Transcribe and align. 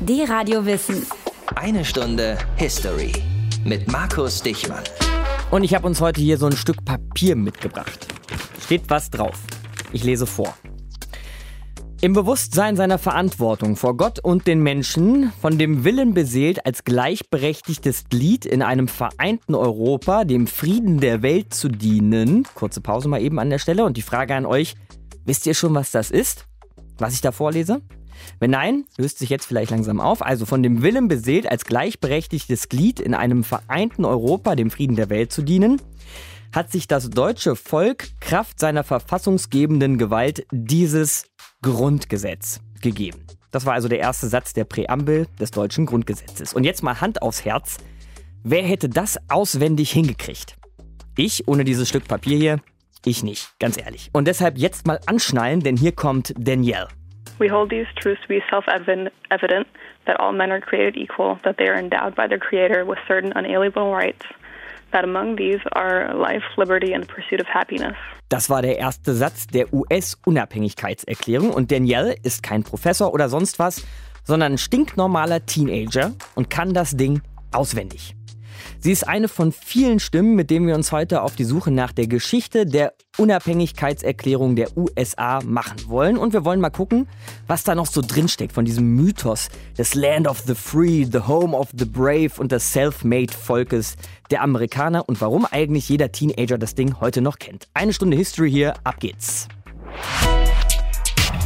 Die 0.00 0.22
Radio 0.22 0.64
Wissen. 0.64 1.04
Eine 1.56 1.84
Stunde 1.84 2.38
History 2.54 3.12
mit 3.64 3.90
Markus 3.90 4.40
Dichmann. 4.40 4.84
Und 5.50 5.64
ich 5.64 5.74
habe 5.74 5.88
uns 5.88 6.00
heute 6.00 6.20
hier 6.20 6.38
so 6.38 6.46
ein 6.46 6.56
Stück 6.56 6.84
Papier 6.84 7.34
mitgebracht. 7.34 8.06
Steht 8.62 8.82
was 8.88 9.10
drauf. 9.10 9.42
Ich 9.92 10.04
lese 10.04 10.26
vor. 10.26 10.54
Im 12.00 12.12
Bewusstsein 12.12 12.76
seiner 12.76 12.98
Verantwortung 12.98 13.74
vor 13.74 13.96
Gott 13.96 14.20
und 14.20 14.46
den 14.46 14.62
Menschen, 14.62 15.32
von 15.40 15.58
dem 15.58 15.82
Willen 15.82 16.14
beseelt, 16.14 16.64
als 16.64 16.84
gleichberechtigtes 16.84 18.04
Glied 18.08 18.46
in 18.46 18.62
einem 18.62 18.86
vereinten 18.86 19.56
Europa 19.56 20.22
dem 20.22 20.46
Frieden 20.46 21.00
der 21.00 21.22
Welt 21.22 21.52
zu 21.52 21.68
dienen. 21.68 22.46
Kurze 22.54 22.80
Pause 22.80 23.08
mal 23.08 23.20
eben 23.20 23.40
an 23.40 23.50
der 23.50 23.58
Stelle 23.58 23.84
und 23.84 23.96
die 23.96 24.02
Frage 24.02 24.36
an 24.36 24.46
euch, 24.46 24.76
wisst 25.24 25.44
ihr 25.44 25.54
schon, 25.54 25.74
was 25.74 25.90
das 25.90 26.12
ist? 26.12 26.46
Was 26.98 27.14
ich 27.14 27.20
da 27.20 27.32
vorlese? 27.32 27.82
Wenn 28.40 28.50
nein, 28.50 28.84
löst 28.96 29.18
sich 29.18 29.30
jetzt 29.30 29.46
vielleicht 29.46 29.70
langsam 29.70 30.00
auf. 30.00 30.22
Also 30.22 30.46
von 30.46 30.62
dem 30.62 30.82
Willen 30.82 31.08
beseelt, 31.08 31.50
als 31.50 31.64
gleichberechtigtes 31.64 32.68
Glied 32.68 33.00
in 33.00 33.14
einem 33.14 33.44
vereinten 33.44 34.04
Europa 34.04 34.54
dem 34.54 34.70
Frieden 34.70 34.96
der 34.96 35.10
Welt 35.10 35.32
zu 35.32 35.42
dienen, 35.42 35.80
hat 36.52 36.72
sich 36.72 36.88
das 36.88 37.10
deutsche 37.10 37.56
Volk 37.56 38.08
Kraft 38.20 38.58
seiner 38.58 38.84
verfassungsgebenden 38.84 39.98
Gewalt 39.98 40.46
dieses 40.50 41.24
Grundgesetz 41.62 42.60
gegeben. 42.80 43.24
Das 43.50 43.64
war 43.64 43.74
also 43.74 43.88
der 43.88 43.98
erste 43.98 44.28
Satz 44.28 44.52
der 44.52 44.64
Präambel 44.64 45.26
des 45.40 45.50
deutschen 45.50 45.86
Grundgesetzes. 45.86 46.52
Und 46.52 46.64
jetzt 46.64 46.82
mal 46.82 47.00
Hand 47.00 47.22
aufs 47.22 47.44
Herz. 47.44 47.78
Wer 48.42 48.62
hätte 48.62 48.88
das 48.88 49.18
auswendig 49.28 49.90
hingekriegt? 49.90 50.56
Ich 51.16 51.48
ohne 51.48 51.64
dieses 51.64 51.88
Stück 51.88 52.06
Papier 52.06 52.38
hier? 52.38 52.60
Ich 53.04 53.22
nicht, 53.22 53.54
ganz 53.58 53.78
ehrlich. 53.78 54.10
Und 54.12 54.26
deshalb 54.28 54.58
jetzt 54.58 54.86
mal 54.86 55.00
anschnallen, 55.06 55.60
denn 55.60 55.76
hier 55.76 55.92
kommt 55.92 56.34
Danielle. 56.38 56.88
We 57.38 57.48
hold 57.48 57.70
these 57.70 57.86
truths 57.96 58.20
to 58.22 58.28
be 58.28 58.42
self-evident 58.50 59.66
that 60.06 60.18
all 60.18 60.32
men 60.32 60.50
are 60.50 60.60
created 60.60 60.96
equal, 60.96 61.38
that 61.44 61.56
they 61.58 61.68
are 61.68 61.78
endowed 61.78 62.14
by 62.14 62.26
their 62.26 62.38
Creator 62.38 62.84
with 62.84 62.98
certain 63.06 63.32
unalienable 63.36 63.92
rights, 63.92 64.26
that 64.92 65.04
among 65.04 65.36
these 65.36 65.60
are 65.72 66.14
life, 66.14 66.42
liberty 66.56 66.92
and 66.92 67.04
the 67.04 67.12
pursuit 67.12 67.40
of 67.40 67.46
happiness. 67.46 67.96
Das 68.28 68.50
war 68.50 68.60
der 68.62 68.78
erste 68.78 69.14
Satz 69.14 69.46
der 69.46 69.72
US-Unabhängigkeitserklärung 69.72 71.50
und 71.50 71.70
Danielle 71.70 72.14
ist 72.22 72.42
kein 72.42 72.62
Professor 72.62 73.14
oder 73.14 73.28
sonst 73.28 73.58
was, 73.58 73.86
sondern 74.24 74.52
ein 74.54 74.58
stinknormaler 74.58 75.46
Teenager 75.46 76.12
und 76.34 76.50
kann 76.50 76.74
das 76.74 76.96
Ding 76.96 77.22
auswendig. 77.52 78.17
Sie 78.80 78.92
ist 78.92 79.06
eine 79.06 79.28
von 79.28 79.52
vielen 79.52 80.00
Stimmen, 80.00 80.34
mit 80.34 80.50
denen 80.50 80.66
wir 80.66 80.74
uns 80.74 80.92
heute 80.92 81.22
auf 81.22 81.36
die 81.36 81.44
Suche 81.44 81.70
nach 81.70 81.92
der 81.92 82.06
Geschichte 82.06 82.66
der 82.66 82.94
Unabhängigkeitserklärung 83.16 84.56
der 84.56 84.76
USA 84.76 85.40
machen 85.44 85.88
wollen. 85.88 86.16
Und 86.16 86.32
wir 86.32 86.44
wollen 86.44 86.60
mal 86.60 86.70
gucken, 86.70 87.08
was 87.46 87.64
da 87.64 87.74
noch 87.74 87.86
so 87.86 88.00
drinsteckt 88.00 88.52
von 88.52 88.64
diesem 88.64 88.94
Mythos 88.94 89.48
des 89.76 89.94
Land 89.94 90.28
of 90.28 90.40
the 90.46 90.54
Free, 90.54 91.04
the 91.04 91.20
Home 91.26 91.56
of 91.56 91.68
the 91.76 91.84
Brave 91.84 92.32
und 92.38 92.52
des 92.52 92.72
Self-Made 92.72 93.32
Volkes 93.32 93.96
der 94.30 94.42
Amerikaner 94.42 95.08
und 95.08 95.20
warum 95.20 95.46
eigentlich 95.46 95.88
jeder 95.88 96.12
Teenager 96.12 96.58
das 96.58 96.74
Ding 96.74 97.00
heute 97.00 97.20
noch 97.20 97.38
kennt. 97.38 97.68
Eine 97.74 97.92
Stunde 97.92 98.16
History 98.16 98.50
hier, 98.50 98.74
ab 98.84 99.00
geht's. 99.00 99.48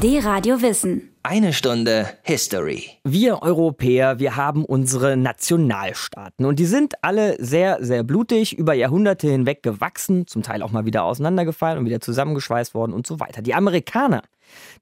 Die 0.03 0.19
Radio 0.19 0.61
Wissen. 0.63 1.15
Eine 1.23 1.53
Stunde 1.53 2.09
History. 2.25 2.91
Wir 3.05 3.41
Europäer, 3.41 4.19
wir 4.19 4.35
haben 4.35 4.65
unsere 4.65 5.17
Nationalstaaten 5.17 6.45
und 6.45 6.59
die 6.59 6.65
sind 6.65 6.95
alle 7.03 7.37
sehr, 7.39 7.79
sehr 7.85 8.03
blutig, 8.03 8.59
über 8.59 8.75
Jahrhunderte 8.75 9.31
hinweg 9.31 9.63
gewachsen, 9.63 10.27
zum 10.27 10.43
Teil 10.43 10.63
auch 10.63 10.73
mal 10.73 10.87
wieder 10.87 11.05
auseinandergefallen 11.05 11.79
und 11.79 11.85
wieder 11.85 12.01
zusammengeschweißt 12.01 12.75
worden 12.75 12.95
und 12.95 13.07
so 13.07 13.21
weiter. 13.21 13.43
Die 13.43 13.55
Amerikaner, 13.55 14.25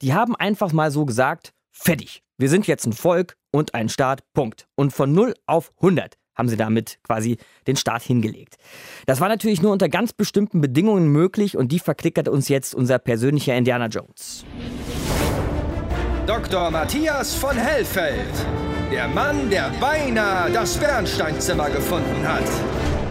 die 0.01 0.15
haben 0.15 0.35
einfach 0.37 0.73
mal 0.73 0.91
so 0.91 1.05
gesagt, 1.05 1.53
fertig, 1.71 2.23
wir 2.39 2.49
sind 2.49 2.67
jetzt 2.67 2.87
ein 2.87 2.95
Volk 2.95 3.37
und 3.51 3.75
ein 3.75 3.91
Staat, 3.91 4.23
Punkt. 4.33 4.69
Und 4.75 4.95
von 4.95 5.13
0 5.13 5.35
auf 5.45 5.71
100 5.83 6.17
haben 6.35 6.49
sie 6.49 6.57
damit 6.57 6.99
quasi 7.03 7.37
den 7.67 7.77
Staat 7.77 8.05
hingelegt. 8.05 8.57
Das 9.05 9.21
war 9.21 9.29
natürlich 9.29 9.61
nur 9.61 9.73
unter 9.73 9.91
ganz 9.91 10.15
bestimmten 10.15 10.63
Bedingungen 10.63 11.09
möglich 11.09 11.59
und 11.59 11.73
die 11.73 11.79
verklickert 11.79 12.29
uns 12.29 12.49
jetzt 12.49 12.75
unser 12.75 12.99
persönlicher 12.99 13.55
Indiana 13.55 13.89
Jones. 13.89 14.47
Dr. 16.31 16.71
Matthias 16.71 17.35
von 17.35 17.57
Hellfeld. 17.57 18.31
Der 18.93 19.09
Mann, 19.09 19.51
der 19.51 19.69
beinahe 19.81 20.49
das 20.53 20.77
Bernsteinzimmer 20.77 21.69
gefunden 21.71 22.23
hat. 22.23 22.45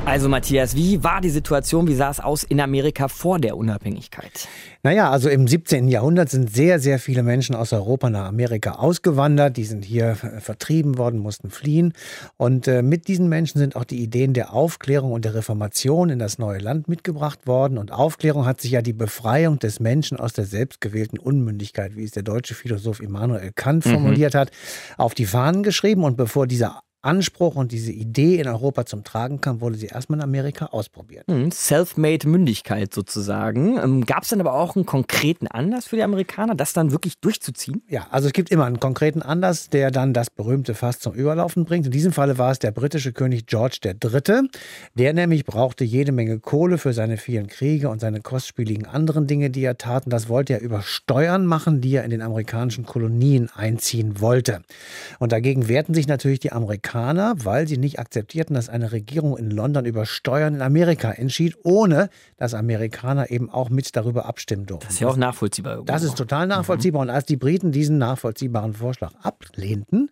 Also 0.09 0.27
Matthias, 0.27 0.75
wie 0.75 1.03
war 1.03 1.21
die 1.21 1.29
Situation, 1.29 1.87
wie 1.87 1.93
sah 1.93 2.09
es 2.09 2.19
aus 2.19 2.41
in 2.41 2.59
Amerika 2.59 3.07
vor 3.09 3.37
der 3.37 3.55
Unabhängigkeit? 3.55 4.47
Naja, 4.81 5.11
also 5.11 5.29
im 5.29 5.47
17. 5.47 5.87
Jahrhundert 5.87 6.31
sind 6.31 6.51
sehr, 6.51 6.79
sehr 6.79 6.97
viele 6.97 7.21
Menschen 7.21 7.53
aus 7.53 7.73
Europa 7.73 8.09
nach 8.09 8.25
Amerika 8.25 8.71
ausgewandert. 8.71 9.55
Die 9.55 9.65
sind 9.65 9.85
hier 9.85 10.17
äh, 10.23 10.39
vertrieben 10.39 10.97
worden, 10.97 11.19
mussten 11.19 11.51
fliehen. 11.51 11.93
Und 12.37 12.67
äh, 12.67 12.81
mit 12.81 13.07
diesen 13.07 13.29
Menschen 13.29 13.59
sind 13.59 13.75
auch 13.75 13.83
die 13.83 14.01
Ideen 14.01 14.33
der 14.33 14.51
Aufklärung 14.51 15.11
und 15.11 15.25
der 15.25 15.35
Reformation 15.35 16.09
in 16.09 16.17
das 16.17 16.39
neue 16.39 16.57
Land 16.57 16.87
mitgebracht 16.87 17.45
worden. 17.45 17.77
Und 17.77 17.91
Aufklärung 17.91 18.47
hat 18.47 18.61
sich 18.61 18.71
ja 18.71 18.81
die 18.81 18.93
Befreiung 18.93 19.59
des 19.59 19.79
Menschen 19.79 20.17
aus 20.19 20.33
der 20.33 20.45
selbstgewählten 20.45 21.19
Unmündigkeit, 21.19 21.95
wie 21.95 22.03
es 22.03 22.11
der 22.11 22.23
deutsche 22.23 22.55
Philosoph 22.55 22.99
Immanuel 22.99 23.51
Kant 23.53 23.85
mhm. 23.85 23.91
formuliert 23.91 24.33
hat, 24.33 24.49
auf 24.97 25.13
die 25.13 25.27
Fahnen 25.27 25.61
geschrieben. 25.61 26.03
Und 26.03 26.17
bevor 26.17 26.47
dieser 26.47 26.81
Anspruch 27.01 27.55
und 27.55 27.71
diese 27.71 27.93
Idee 27.93 28.39
in 28.39 28.47
Europa 28.47 28.85
zum 28.85 29.05
Tragen 29.05 29.39
kam, 29.39 29.61
wurde 29.61 29.77
sie 29.77 29.87
erstmal 29.87 30.19
in 30.19 30.23
Amerika 30.23 30.65
ausprobiert. 30.65 31.25
Hm, 31.27 31.49
self-made 31.49 32.27
Mündigkeit 32.27 32.93
sozusagen. 32.93 33.77
Ähm, 33.77 34.05
Gab 34.05 34.23
es 34.23 34.29
dann 34.29 34.41
aber 34.41 34.53
auch 34.53 34.75
einen 34.75 34.85
konkreten 34.85 35.47
Anlass 35.47 35.87
für 35.87 35.95
die 35.95 36.03
Amerikaner, 36.03 36.55
das 36.55 36.73
dann 36.73 36.91
wirklich 36.91 37.17
durchzuziehen? 37.19 37.83
Ja, 37.87 38.07
also 38.11 38.27
es 38.27 38.33
gibt 38.33 38.51
immer 38.51 38.65
einen 38.65 38.81
konkreten 38.81 39.21
Anlass, 39.21 39.69
der 39.69 39.91
dann 39.91 40.13
das 40.13 40.29
berühmte 40.29 40.73
Fass 40.73 40.99
zum 40.99 41.13
Überlaufen 41.13 41.63
bringt. 41.63 41.85
In 41.85 41.91
diesem 41.93 42.11
Falle 42.11 42.37
war 42.37 42.51
es 42.51 42.59
der 42.59 42.71
britische 42.71 43.13
König 43.13 43.45
George 43.45 43.79
III. 43.85 44.49
Der 44.95 45.13
nämlich 45.13 45.45
brauchte 45.45 45.85
jede 45.85 46.11
Menge 46.11 46.39
Kohle 46.39 46.77
für 46.77 46.91
seine 46.91 47.15
vielen 47.15 47.47
Kriege 47.47 47.87
und 47.87 48.01
seine 48.01 48.19
kostspieligen 48.19 48.85
anderen 48.85 49.25
Dinge, 49.25 49.49
die 49.49 49.63
er 49.63 49.77
tat. 49.77 50.05
Und 50.05 50.11
das 50.11 50.27
wollte 50.27 50.51
er 50.53 50.61
über 50.61 50.81
Steuern 50.81 51.45
machen, 51.45 51.79
die 51.79 51.95
er 51.95 52.03
in 52.03 52.09
den 52.09 52.21
amerikanischen 52.21 52.85
Kolonien 52.85 53.49
einziehen 53.55 54.19
wollte. 54.19 54.63
Und 55.19 55.31
dagegen 55.31 55.69
wehrten 55.69 55.93
sich 55.93 56.07
natürlich 56.07 56.39
die 56.39 56.51
Amerikaner 56.51 56.88
Amerikaner, 56.89 57.35
weil 57.43 57.67
sie 57.67 57.77
nicht 57.77 57.99
akzeptierten, 57.99 58.55
dass 58.55 58.67
eine 58.67 58.91
Regierung 58.91 59.37
in 59.37 59.51
London 59.51 59.85
über 59.85 60.05
Steuern 60.05 60.55
in 60.55 60.61
Amerika 60.61 61.11
entschied, 61.11 61.55
ohne 61.63 62.09
dass 62.37 62.53
Amerikaner 62.53 63.29
eben 63.29 63.49
auch 63.49 63.69
mit 63.69 63.95
darüber 63.95 64.25
abstimmen 64.25 64.65
durften. 64.65 64.87
Das 64.87 64.95
ist 64.95 64.99
ja 64.99 65.07
auch 65.07 65.17
nachvollziehbar. 65.17 65.73
Irgendwo. 65.73 65.91
Das 65.91 66.03
ist 66.03 66.17
total 66.17 66.47
nachvollziehbar. 66.47 67.03
Mhm. 67.03 67.09
Und 67.09 67.15
als 67.15 67.25
die 67.25 67.37
Briten 67.37 67.71
diesen 67.71 67.97
nachvollziehbaren 67.97 68.73
Vorschlag 68.73 69.11
ablehnten, 69.21 70.09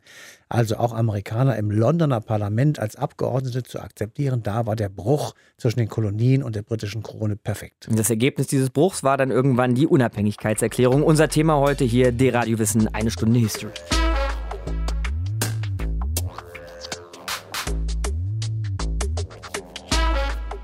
also 0.50 0.78
auch 0.78 0.94
Amerikaner 0.94 1.58
im 1.58 1.72
Londoner 1.72 2.22
Parlament 2.22 2.80
als 2.80 2.96
Abgeordnete 2.96 3.64
zu 3.64 3.80
akzeptieren, 3.80 4.44
da 4.44 4.66
war 4.66 4.76
der 4.76 4.90
Bruch 4.90 5.34
zwischen 5.58 5.80
den 5.80 5.90
Kolonien 5.90 6.44
und 6.44 6.56
der 6.56 6.62
britischen 6.62 7.02
Krone 7.02 7.36
perfekt. 7.36 7.88
Das 7.92 8.10
Ergebnis 8.10 8.48
dieses 8.48 8.70
Bruchs 8.70 9.04
war 9.04 9.18
dann 9.18 9.32
irgendwann 9.32 9.74
die 9.74 9.88
Unabhängigkeitserklärung. 9.88 11.04
Unser 11.04 11.28
Thema 11.28 11.58
heute 11.58 11.84
hier, 11.84 12.12
D-Radio 12.12 12.60
Wissen, 12.60 12.88
eine 12.94 13.12
Stunde 13.12 13.40
History. 13.40 13.72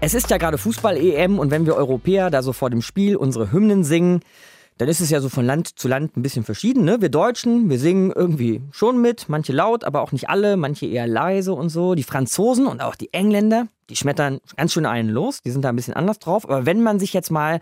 Es 0.06 0.14
ist 0.14 0.30
ja 0.30 0.38
gerade 0.38 0.58
Fußball-EM 0.58 1.40
und 1.40 1.50
wenn 1.50 1.66
wir 1.66 1.76
Europäer 1.76 2.30
da 2.30 2.44
so 2.44 2.52
vor 2.52 2.70
dem 2.70 2.82
Spiel 2.82 3.16
unsere 3.16 3.54
Hymnen 3.54 3.86
singen, 3.86 4.20
dann 4.78 4.90
ist 4.90 5.00
es 5.00 5.10
ja 5.10 5.22
so 5.22 5.30
von 5.30 5.46
Land 5.46 5.80
zu 5.80 5.88
Land 5.88 6.18
ein 6.18 6.22
bisschen 6.22 6.44
verschieden. 6.44 6.84
Ne? 6.84 7.00
Wir 7.00 7.08
Deutschen, 7.08 7.70
wir 7.70 7.80
singen 7.80 8.12
irgendwie 8.14 8.62
schon 8.72 9.02
mit, 9.02 9.30
manche 9.30 9.54
laut, 9.54 9.86
aber 9.86 10.02
auch 10.02 10.12
nicht 10.12 10.28
alle, 10.28 10.58
manche 10.58 10.88
eher 10.88 11.08
leise 11.08 11.54
und 11.54 11.70
so. 11.70 11.96
Die 11.96 12.04
Franzosen 12.04 12.68
und 12.68 12.82
auch 12.82 12.96
die 12.96 13.14
Engländer, 13.14 13.70
die 13.90 13.96
schmettern 13.96 14.42
ganz 14.58 14.74
schön 14.74 14.86
einen 14.86 15.08
los, 15.08 15.40
die 15.40 15.52
sind 15.52 15.64
da 15.64 15.70
ein 15.70 15.78
bisschen 15.78 15.94
anders 15.94 16.20
drauf. 16.20 16.44
Aber 16.50 16.66
wenn 16.66 16.84
man 16.84 17.00
sich 17.00 17.14
jetzt 17.14 17.32
mal 17.32 17.62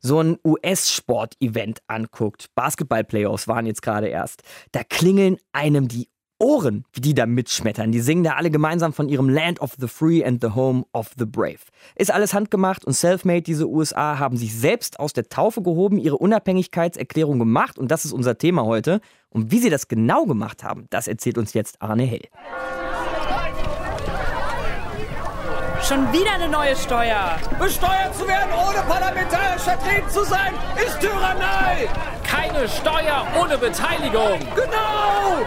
so 0.00 0.18
ein 0.18 0.38
US-Sport-Event 0.46 1.80
anguckt, 1.88 2.46
Basketball-Playoffs 2.54 3.48
waren 3.48 3.66
jetzt 3.66 3.82
gerade 3.82 4.08
erst, 4.08 4.44
da 4.72 4.82
klingeln 4.82 5.36
einem 5.52 5.88
die 5.88 6.08
Ohren, 6.42 6.84
wie 6.92 7.00
die 7.00 7.14
da 7.14 7.24
mitschmettern. 7.24 7.92
Die 7.92 8.00
singen 8.00 8.24
da 8.24 8.32
alle 8.32 8.50
gemeinsam 8.50 8.92
von 8.92 9.08
ihrem 9.08 9.28
Land 9.28 9.60
of 9.60 9.76
the 9.78 9.86
Free 9.86 10.24
and 10.24 10.42
the 10.42 10.50
Home 10.50 10.84
of 10.92 11.12
the 11.16 11.24
Brave. 11.24 11.60
Ist 11.94 12.12
alles 12.12 12.34
handgemacht 12.34 12.84
und 12.84 12.94
self-made. 12.94 13.42
Diese 13.42 13.68
USA 13.68 14.18
haben 14.18 14.36
sich 14.36 14.52
selbst 14.52 14.98
aus 14.98 15.12
der 15.12 15.28
Taufe 15.28 15.62
gehoben, 15.62 15.98
ihre 15.98 16.18
Unabhängigkeitserklärung 16.18 17.38
gemacht 17.38 17.78
und 17.78 17.92
das 17.92 18.04
ist 18.04 18.12
unser 18.12 18.38
Thema 18.38 18.64
heute. 18.64 19.00
Und 19.30 19.52
wie 19.52 19.60
sie 19.60 19.70
das 19.70 19.86
genau 19.86 20.26
gemacht 20.26 20.64
haben, 20.64 20.86
das 20.90 21.06
erzählt 21.06 21.38
uns 21.38 21.54
jetzt 21.54 21.80
Arne 21.80 22.02
Hell. 22.02 22.28
Schon 25.80 26.12
wieder 26.12 26.32
eine 26.34 26.48
neue 26.48 26.74
Steuer. 26.74 27.38
Besteuert 27.58 28.16
zu 28.16 28.26
werden, 28.26 28.50
ohne 28.52 28.82
parlamentarisch 28.88 29.62
vertreten 29.62 30.10
zu 30.10 30.24
sein, 30.24 30.54
ist 30.76 31.00
Tyrannei. 31.00 31.88
Keine 32.24 32.68
Steuer 32.68 33.26
ohne 33.40 33.58
Beteiligung. 33.58 34.38
Genau. 34.54 35.46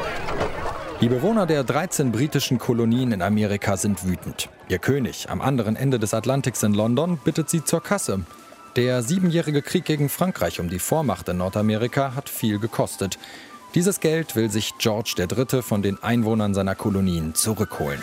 Die 1.01 1.09
Bewohner 1.09 1.45
der 1.45 1.65
13 1.65 2.13
britischen 2.13 2.57
Kolonien 2.57 3.12
in 3.12 3.21
Amerika 3.21 3.75
sind 3.75 4.07
wütend. 4.07 4.47
Ihr 4.69 4.80
König 4.80 5.30
am 5.30 5.42
anderen 5.42 5.75
Ende 5.75 6.00
des 6.00 6.13
Atlantiks 6.13 6.63
in 6.63 6.74
London 6.74 7.19
bittet 7.21 7.50
sie 7.50 7.65
zur 7.65 7.83
Kasse. 7.83 8.21
Der 8.77 9.03
siebenjährige 9.03 9.62
Krieg 9.62 9.83
gegen 9.83 10.07
Frankreich 10.07 10.62
um 10.62 10.69
die 10.69 10.80
Vormacht 10.80 11.27
in 11.27 11.38
Nordamerika 11.38 12.15
hat 12.15 12.30
viel 12.30 12.59
gekostet. 12.59 13.19
Dieses 13.75 14.00
Geld 14.00 14.38
will 14.38 14.50
sich 14.50 14.77
George 14.77 15.15
III. 15.18 15.62
von 15.62 15.81
den 15.81 16.01
Einwohnern 16.01 16.53
seiner 16.53 16.75
Kolonien 16.75 17.36
zurückholen. 17.36 18.01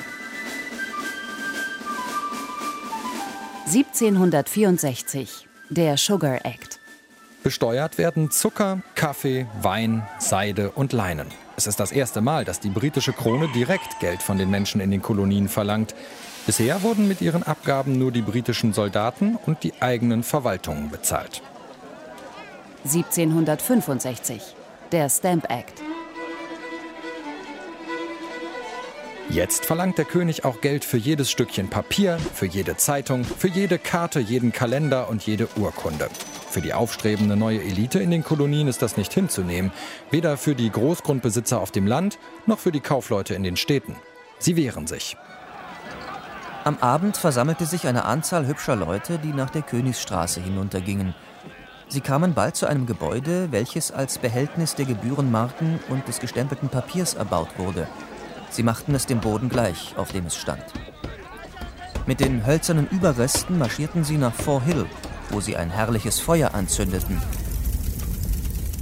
1764. 3.67 5.49
Der 5.71 5.97
Sugar 5.97 6.45
Act. 6.45 6.79
Besteuert 7.43 7.97
werden 7.97 8.31
Zucker, 8.31 8.83
Kaffee, 8.95 9.47
Wein, 9.63 10.07
Seide 10.19 10.71
und 10.73 10.93
Leinen. 10.93 11.29
Es 11.63 11.69
ist 11.69 11.79
das 11.79 11.93
erste 11.93 12.21
Mal, 12.21 12.45
dass 12.45 12.59
die 12.59 12.71
britische 12.71 13.13
Krone 13.13 13.47
direkt 13.55 14.01
Geld 14.01 14.21
von 14.21 14.37
den 14.37 14.51
Menschen 14.51 14.81
in 14.81 14.91
den 14.91 15.01
Kolonien 15.01 15.49
verlangt. 15.49 15.95
Bisher 16.45 16.83
wurden 16.83 17.07
mit 17.07 17.21
ihren 17.21 17.45
Abgaben 17.45 17.97
nur 17.99 18.11
die 18.11 18.21
britischen 18.21 18.73
Soldaten 18.73 19.39
und 19.47 19.63
die 19.63 19.73
eigenen 19.79 20.25
Verwaltungen 20.25 20.91
bezahlt. 20.91 21.41
1765. 22.83 24.43
Der 24.91 25.09
Stamp 25.09 25.49
Act. 25.53 25.81
Jetzt 29.31 29.65
verlangt 29.65 29.99
der 29.99 30.05
König 30.05 30.45
auch 30.45 30.61
Geld 30.63 30.85
für 30.85 30.97
jedes 30.97 31.31
Stückchen 31.31 31.71
Papier, 31.71 32.19
für 32.35 32.47
jede 32.47 32.77
Zeitung, 32.77 33.23
für 33.23 33.47
jede 33.47 33.79
Karte, 33.79 34.19
jeden 34.19 34.51
Kalender 34.51 35.09
und 35.09 35.23
jede 35.23 35.47
Urkunde. 35.55 36.09
Für 36.53 36.61
die 36.61 36.75
aufstrebende 36.75 37.35
neue 37.35 37.63
Elite 37.63 37.99
in 37.99 38.11
den 38.11 38.23
Kolonien 38.23 38.69
ist 38.69 38.83
das 38.83 38.99
nicht 38.99 39.15
hinzunehmen, 39.15 39.73
weder 40.11 40.37
für 40.37 40.55
die 40.55 40.69
Großgrundbesitzer 40.69 41.59
auf 41.59 41.71
dem 41.71 41.87
Land 41.87 42.19
noch 42.45 42.59
für 42.59 42.71
die 42.71 42.81
Kaufleute 42.81 43.33
in 43.33 43.43
den 43.43 43.57
Städten. 43.57 43.97
Sie 44.39 44.55
wehren 44.55 44.87
sich. 44.87 45.17
Am 46.65 46.77
Abend 46.81 47.17
versammelte 47.17 47.65
sich 47.65 47.87
eine 47.87 48.05
Anzahl 48.05 48.47
hübscher 48.47 48.77
Leute, 48.77 49.19
die 49.19 49.33
nach 49.33 49.49
der 49.49 49.63
Königsstraße 49.63 50.43
hinuntergingen. 50.43 51.15
Sie 51.89 52.03
kamen 52.03 52.35
bald 52.35 52.55
zu 52.55 52.67
einem 52.67 52.85
Gebäude, 52.85 53.51
welches 53.51 53.91
als 53.91 54.19
Behältnis 54.19 54.75
der 54.75 54.85
Gebührenmarken 54.85 55.81
und 55.89 56.07
des 56.07 56.21
gestempelten 56.21 56.69
Papiers 56.69 57.15
erbaut 57.15 57.49
wurde. 57.57 57.89
Sie 58.51 58.63
machten 58.63 58.95
es 58.95 59.07
dem 59.07 59.21
Boden 59.23 59.49
gleich, 59.49 59.95
auf 59.97 60.13
dem 60.13 60.27
es 60.27 60.37
stand. 60.37 60.65
Mit 62.05 62.21
den 62.21 62.45
hölzernen 62.45 62.89
Überresten 62.91 63.57
marschierten 63.57 64.05
sie 64.05 64.19
nach 64.19 64.35
Fort 64.35 64.65
Hill, 64.65 64.85
wo 65.33 65.41
sie 65.41 65.57
ein 65.57 65.71
herrliches 65.71 66.21
Feuer 66.21 66.55
anzündeten. 66.55 67.21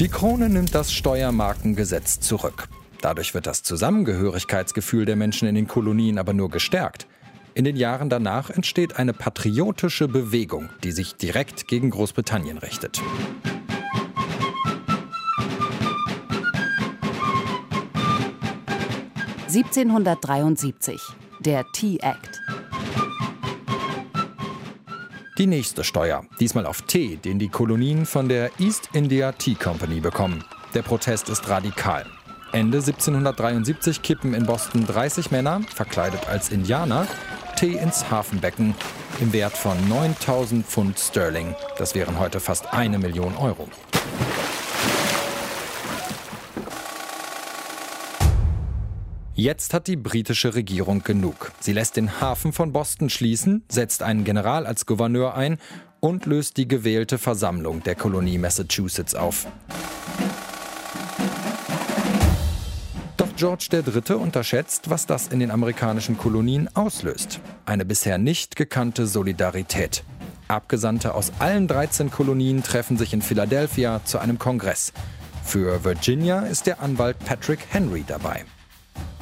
Die 0.01 0.09
Krone 0.09 0.49
nimmt 0.49 0.75
das 0.75 0.93
Steuermarkengesetz 0.93 2.21
zurück. 2.21 2.69
Dadurch 3.01 3.33
wird 3.33 3.47
das 3.47 3.63
Zusammengehörigkeitsgefühl 3.63 5.07
der 5.07 5.17
Menschen 5.17 5.49
in 5.49 5.55
den 5.55 5.69
Kolonien 5.69 6.19
aber 6.19 6.33
nur 6.35 6.51
gestärkt. 6.51 7.07
In 7.55 7.65
den 7.65 7.77
Jahren 7.77 8.11
danach 8.11 8.51
entsteht 8.51 8.97
eine 8.97 9.13
patriotische 9.13 10.09
Bewegung, 10.09 10.69
die 10.85 10.93
sich 10.93 11.17
direkt 11.17 11.67
gegen 11.67 11.91
Großbritannien 11.91 12.59
richtet. 12.59 13.01
(1773) 19.49 21.01
Der 21.41 21.65
Tea 21.73 21.99
Act. 22.03 22.41
Die 25.41 25.47
nächste 25.47 25.85
Steuer, 25.85 26.27
diesmal 26.39 26.67
auf 26.67 26.83
Tee, 26.83 27.17
den 27.17 27.39
die 27.39 27.49
Kolonien 27.49 28.05
von 28.05 28.29
der 28.29 28.51
East 28.61 28.91
India 28.93 29.33
Tea 29.33 29.55
Company 29.55 29.99
bekommen. 29.99 30.45
Der 30.75 30.83
Protest 30.83 31.31
ist 31.31 31.49
radikal. 31.49 32.05
Ende 32.53 32.77
1773 32.77 34.03
kippen 34.03 34.35
in 34.35 34.45
Boston 34.45 34.87
30 34.87 35.31
Männer, 35.31 35.63
verkleidet 35.75 36.29
als 36.29 36.51
Indianer, 36.51 37.07
Tee 37.57 37.73
ins 37.79 38.11
Hafenbecken 38.11 38.75
im 39.23 39.33
Wert 39.33 39.57
von 39.57 39.79
9000 39.89 40.67
Pfund 40.67 40.99
Sterling. 40.99 41.55
Das 41.79 41.95
wären 41.95 42.19
heute 42.19 42.39
fast 42.39 42.75
eine 42.75 42.99
Million 42.99 43.35
Euro. 43.39 43.67
Jetzt 49.35 49.75
hat 49.75 49.87
die 49.87 49.97
britische 49.97 50.55
Regierung 50.55 51.03
genug. 51.03 51.53
Sie 51.61 51.73
lässt 51.73 51.97
den 51.97 52.21
Hafen 52.21 52.53
von 52.53 52.73
Boston 52.73 53.09
schließen, 53.09 53.65
setzt 53.71 54.03
einen 54.03 54.25
General 54.25 54.67
als 54.67 54.87
Gouverneur 54.87 55.35
ein 55.35 55.59
und 56.01 56.27
löst 56.27 56.57
die 56.57 56.67
gewählte 56.67 57.17
Versammlung 57.17 57.83
der 57.83 57.95
Kolonie 57.95 58.39
Massachusetts 58.39 59.15
auf. 59.15 59.47
Doch 63.17 63.29
George 63.37 63.69
III. 63.73 64.17
unterschätzt, 64.17 64.91
was 64.91 65.07
das 65.07 65.29
in 65.29 65.41
den 65.41 65.51
amerikanischen 65.51 66.19
Kolonien 66.19 66.69
auslöst. 66.75 67.41
Eine 67.67 67.85
bisher 67.85 68.19
nicht 68.19 68.57
gekannte 68.57 69.07
Solidarität. 69.07 70.05
Abgesandte 70.49 71.15
aus 71.15 71.33
allen 71.39 71.69
13 71.69 72.11
Kolonien 72.11 72.63
treffen 72.65 72.97
sich 72.99 73.13
in 73.13 73.23
Philadelphia 73.23 74.01
zu 74.05 74.19
einem 74.19 74.39
Kongress. 74.39 74.93
Für 75.45 75.85
Virginia 75.85 76.41
ist 76.41 76.67
der 76.67 76.81
Anwalt 76.81 77.19
Patrick 77.21 77.61
Henry 77.71 78.05
dabei. 78.07 78.45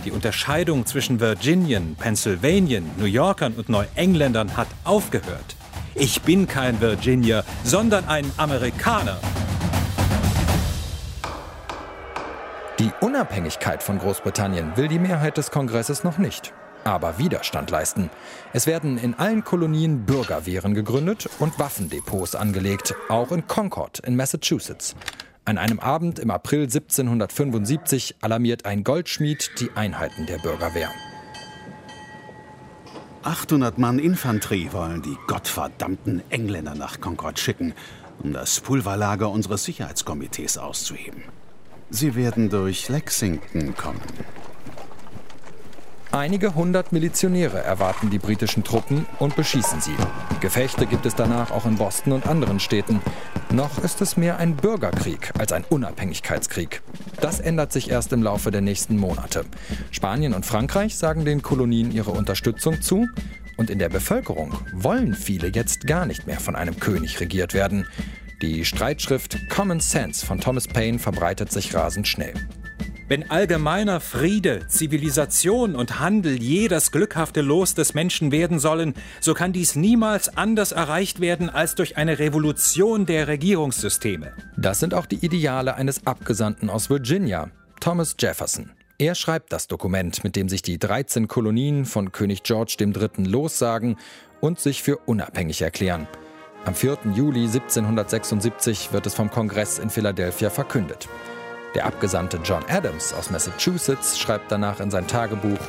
Die 0.05 0.13
Unterscheidung 0.13 0.87
zwischen 0.87 1.19
Virginian, 1.19 1.97
Pennsylvanian, 1.97 2.89
New 2.99 3.07
Yorkern 3.07 3.55
und 3.55 3.69
Neuengländern 3.69 4.57
hat 4.57 4.69
aufgehört. 4.85 5.57
Ich 5.95 6.23
bin 6.23 6.47
kein 6.47 6.81
Virginier, 6.81 7.45
sondern 7.65 8.07
ein 8.07 8.31
Amerikaner. 8.37 9.19
Die 12.79 12.93
Unabhängigkeit 13.01 13.83
von 13.83 13.99
Großbritannien 13.99 14.77
will 14.77 14.87
die 14.87 15.01
Mehrheit 15.01 15.37
des 15.37 15.51
Kongresses 15.51 16.05
noch 16.05 16.19
nicht. 16.19 16.53
Aber 16.85 17.19
Widerstand 17.19 17.71
leisten. 17.71 18.09
Es 18.53 18.69
werden 18.69 18.99
in 18.99 19.15
allen 19.15 19.43
Kolonien 19.43 20.07
Bürgerwehren 20.07 20.75
gegründet 20.75 21.29
und 21.41 21.59
Waffendepots 21.59 22.37
angelegt, 22.37 22.95
auch 23.09 23.33
in 23.33 23.49
Concord 23.49 23.99
in 23.99 24.15
Massachusetts. 24.15 24.95
An 25.49 25.57
einem 25.57 25.81
Abend 25.81 26.19
im 26.19 26.31
April 26.31 26.65
1775 26.65 28.17
alarmiert 28.21 28.67
ein 28.67 28.85
Goldschmied 28.85 29.51
die 29.59 29.71
Einheiten 29.75 30.27
der 30.27 30.37
Bürgerwehr. 30.37 30.91
800 33.23 33.79
Mann 33.79 33.99
Infanterie 33.99 34.69
wollen 34.73 35.01
die 35.01 35.17
gottverdammten 35.27 36.21
Engländer 36.29 36.75
nach 36.75 37.01
Concord 37.01 37.39
schicken, 37.39 37.73
um 38.23 38.35
das 38.35 38.61
Pulverlager 38.61 39.31
unseres 39.31 39.65
Sicherheitskomitees 39.65 40.59
auszuheben. 40.59 41.23
Sie 41.89 42.15
werden 42.15 42.51
durch 42.51 42.91
Lexington 42.91 43.75
kommen. 43.75 44.03
Einige 46.13 46.57
hundert 46.57 46.93
Milizionäre 46.93 47.63
erwarten 47.63 48.11
die 48.11 48.19
britischen 48.19 48.65
Truppen 48.65 49.07
und 49.19 49.35
beschießen 49.35 49.81
sie. 49.81 49.97
Gefechte 50.41 50.85
gibt 50.85 51.07
es 51.07 51.15
danach 51.15 51.51
auch 51.53 51.65
in 51.65 51.77
Boston 51.77 52.13
und 52.13 52.27
anderen 52.27 52.61
Städten. 52.61 53.01
Noch 53.53 53.83
ist 53.83 54.03
es 54.03 54.19
mehr 54.19 54.37
ein 54.37 54.57
Bürgerkrieg 54.57 55.33
als 55.39 55.53
ein 55.53 55.65
Unabhängigkeitskrieg. 55.65 56.83
Das 57.19 57.41
ändert 57.41 57.73
sich 57.73 57.91
erst 57.91 58.13
im 58.13 58.23
Laufe 58.23 58.51
der 58.51 58.61
nächsten 58.61 58.99
Monate. 58.99 59.47
Spanien 59.91 60.35
und 60.35 60.45
Frankreich 60.45 60.97
sagen 60.97 61.25
den 61.25 61.41
Kolonien 61.41 61.91
ihre 61.91 62.11
Unterstützung 62.11 62.83
zu. 62.83 63.07
Und 63.57 63.71
in 63.71 63.79
der 63.79 63.89
Bevölkerung 63.89 64.53
wollen 64.75 65.15
viele 65.15 65.49
jetzt 65.49 65.87
gar 65.87 66.05
nicht 66.05 66.27
mehr 66.27 66.41
von 66.41 66.57
einem 66.57 66.79
König 66.79 67.21
regiert 67.21 67.55
werden. 67.55 67.87
Die 68.43 68.67
Streitschrift 68.67 69.49
Common 69.49 69.81
Sense 69.81 70.25
von 70.25 70.41
Thomas 70.41 70.69
Paine 70.69 70.99
verbreitet 70.99 71.51
sich 71.51 71.75
rasend 71.75 72.07
schnell. 72.07 72.35
Wenn 73.09 73.31
allgemeiner 73.31 74.01
Friede, 74.01 74.67
Zivilisation 74.69 75.75
und 75.75 75.99
Handel 75.99 76.43
je 76.43 76.69
das 76.69 76.93
glückhafte 76.93 77.41
Los 77.41 77.73
des 77.73 77.95
Menschen 77.95 78.33
werden 78.33 78.59
sollen, 78.59 78.93
so 79.19 79.33
kann 79.33 79.55
dies 79.55 79.77
niemals 79.77 80.37
anders 80.37 80.73
erreicht 80.73 81.19
werden 81.19 81.49
als 81.49 81.75
durch 81.75 81.97
eine 81.97 82.19
Revolution 82.19 83.07
der 83.07 83.27
Regierungssysteme. 83.27 84.35
Das 84.59 84.79
sind 84.79 84.93
auch 84.93 85.07
die 85.07 85.25
Ideale 85.25 85.75
eines 85.77 86.07
Abgesandten 86.07 86.69
aus 86.69 86.91
Virginia, 86.91 87.49
Thomas 87.81 88.15
Jefferson. 88.19 88.73
Er 88.99 89.15
schreibt 89.15 89.55
das 89.55 89.69
Dokument, 89.69 90.23
mit 90.23 90.37
dem 90.37 90.51
sich 90.51 90.61
die 90.61 90.79
13 90.79 91.29
Kolonien 91.29 91.87
von 91.87 92.13
König 92.13 92.43
George 92.43 92.77
III. 92.79 93.25
lossagen 93.25 93.97
und 94.43 94.61
sich 94.61 94.83
für 94.83 94.99
unabhängig 94.99 95.63
erklären. 95.63 96.07
Am 96.67 96.75
4. 96.75 96.99
Juli 97.15 97.45
1776 97.45 98.93
wird 98.93 99.07
es 99.07 99.15
vom 99.15 99.31
Kongress 99.31 99.79
in 99.79 99.89
Philadelphia 99.89 100.51
verkündet. 100.51 101.09
Der 101.79 101.87
Abgesandte 101.87 102.41
John 102.43 102.65
Adams 102.69 103.13
aus 103.15 103.31
Massachusetts 103.31 104.19
schreibt 104.19 104.51
danach 104.51 104.81
in 104.81 104.91
sein 104.91 105.07
Tagebuch, 105.07 105.61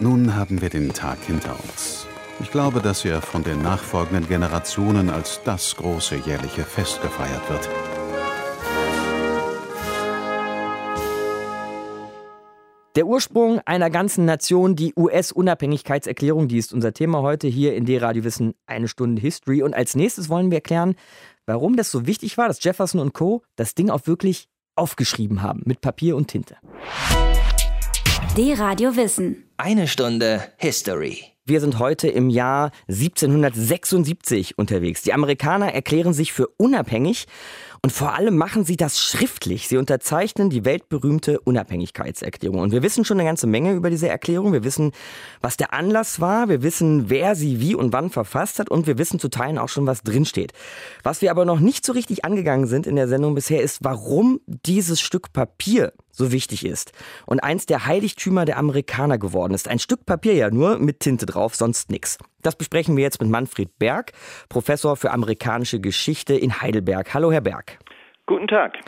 Nun 0.00 0.34
haben 0.34 0.60
wir 0.60 0.70
den 0.70 0.92
Tag 0.92 1.18
hinter 1.24 1.54
uns. 1.62 2.04
Ich 2.40 2.50
glaube, 2.50 2.80
dass 2.80 3.04
er 3.04 3.22
von 3.22 3.44
den 3.44 3.62
nachfolgenden 3.62 4.26
Generationen 4.26 5.08
als 5.08 5.40
das 5.44 5.76
große 5.76 6.16
jährliche 6.16 6.64
Fest 6.64 7.00
gefeiert 7.00 7.48
wird. 7.48 7.68
Der 12.96 13.06
Ursprung 13.06 13.60
einer 13.64 13.88
ganzen 13.88 14.24
Nation, 14.24 14.74
die 14.74 14.94
US-Unabhängigkeitserklärung, 14.96 16.48
die 16.48 16.58
ist 16.58 16.72
unser 16.72 16.92
Thema 16.92 17.22
heute 17.22 17.46
hier 17.46 17.76
in 17.76 17.84
D-Radio 17.84 18.24
Wissen, 18.24 18.54
eine 18.66 18.88
Stunde 18.88 19.22
History. 19.22 19.62
Und 19.62 19.74
als 19.74 19.94
nächstes 19.94 20.28
wollen 20.28 20.50
wir 20.50 20.58
erklären, 20.58 20.96
warum 21.46 21.76
das 21.76 21.92
so 21.92 22.04
wichtig 22.04 22.36
war, 22.36 22.48
dass 22.48 22.64
Jefferson 22.64 23.00
und 23.00 23.14
Co. 23.14 23.44
das 23.54 23.76
Ding 23.76 23.90
auch 23.90 24.08
wirklich 24.08 24.48
aufgeschrieben 24.76 25.42
haben 25.42 25.62
mit 25.64 25.80
Papier 25.80 26.16
und 26.16 26.28
Tinte. 26.28 26.56
D-Radio 28.36 28.96
Wissen. 28.96 29.44
Eine 29.56 29.86
Stunde 29.86 30.42
History. 30.56 31.24
Wir 31.44 31.60
sind 31.60 31.78
heute 31.80 32.08
im 32.08 32.30
Jahr 32.30 32.70
1776 32.88 34.58
unterwegs. 34.58 35.02
Die 35.02 35.12
Amerikaner 35.12 35.74
erklären 35.74 36.14
sich 36.14 36.32
für 36.32 36.46
unabhängig 36.56 37.26
Und 37.84 37.90
vor 37.90 38.14
allem 38.14 38.36
machen 38.36 38.64
sie 38.64 38.76
das 38.76 39.00
schriftlich. 39.00 39.66
Sie 39.66 39.76
unterzeichnen 39.76 40.50
die 40.50 40.64
weltberühmte 40.64 41.40
Unabhängigkeitserklärung. 41.40 42.60
Und 42.60 42.70
wir 42.70 42.84
wissen 42.84 43.04
schon 43.04 43.18
eine 43.18 43.28
ganze 43.28 43.48
Menge 43.48 43.72
über 43.72 43.90
diese 43.90 44.08
Erklärung. 44.08 44.52
Wir 44.52 44.62
wissen, 44.62 44.92
was 45.40 45.56
der 45.56 45.72
Anlass 45.72 46.20
war. 46.20 46.48
Wir 46.48 46.62
wissen, 46.62 47.10
wer 47.10 47.34
sie 47.34 47.58
wie 47.60 47.74
und 47.74 47.92
wann 47.92 48.10
verfasst 48.10 48.60
hat. 48.60 48.70
Und 48.70 48.86
wir 48.86 48.98
wissen 48.98 49.18
zu 49.18 49.28
Teilen 49.28 49.58
auch 49.58 49.68
schon, 49.68 49.84
was 49.84 50.04
drinsteht. 50.04 50.52
Was 51.02 51.22
wir 51.22 51.32
aber 51.32 51.44
noch 51.44 51.58
nicht 51.58 51.84
so 51.84 51.92
richtig 51.92 52.24
angegangen 52.24 52.68
sind 52.68 52.86
in 52.86 52.94
der 52.94 53.08
Sendung 53.08 53.34
bisher, 53.34 53.60
ist, 53.60 53.82
warum 53.82 54.38
dieses 54.46 55.00
Stück 55.00 55.32
Papier 55.32 55.92
so 56.12 56.30
wichtig 56.30 56.64
ist 56.64 56.92
und 57.26 57.42
eins 57.42 57.66
der 57.66 57.86
Heiligtümer 57.86 58.44
der 58.44 58.58
Amerikaner 58.58 59.18
geworden 59.18 59.54
ist. 59.54 59.66
Ein 59.66 59.78
Stück 59.78 60.06
Papier 60.06 60.34
ja 60.34 60.50
nur 60.50 60.78
mit 60.78 61.00
Tinte 61.00 61.26
drauf, 61.26 61.56
sonst 61.56 61.90
nix. 61.90 62.18
Das 62.42 62.54
besprechen 62.54 62.96
wir 62.96 63.02
jetzt 63.02 63.20
mit 63.20 63.30
Manfred 63.30 63.78
Berg, 63.78 64.12
Professor 64.48 64.96
für 64.96 65.10
amerikanische 65.10 65.80
Geschichte 65.80 66.34
in 66.34 66.60
Heidelberg. 66.60 67.12
Hallo, 67.14 67.32
Herr 67.32 67.40
Berg. 67.40 67.78
Guten 68.26 68.46
Tag. 68.46 68.78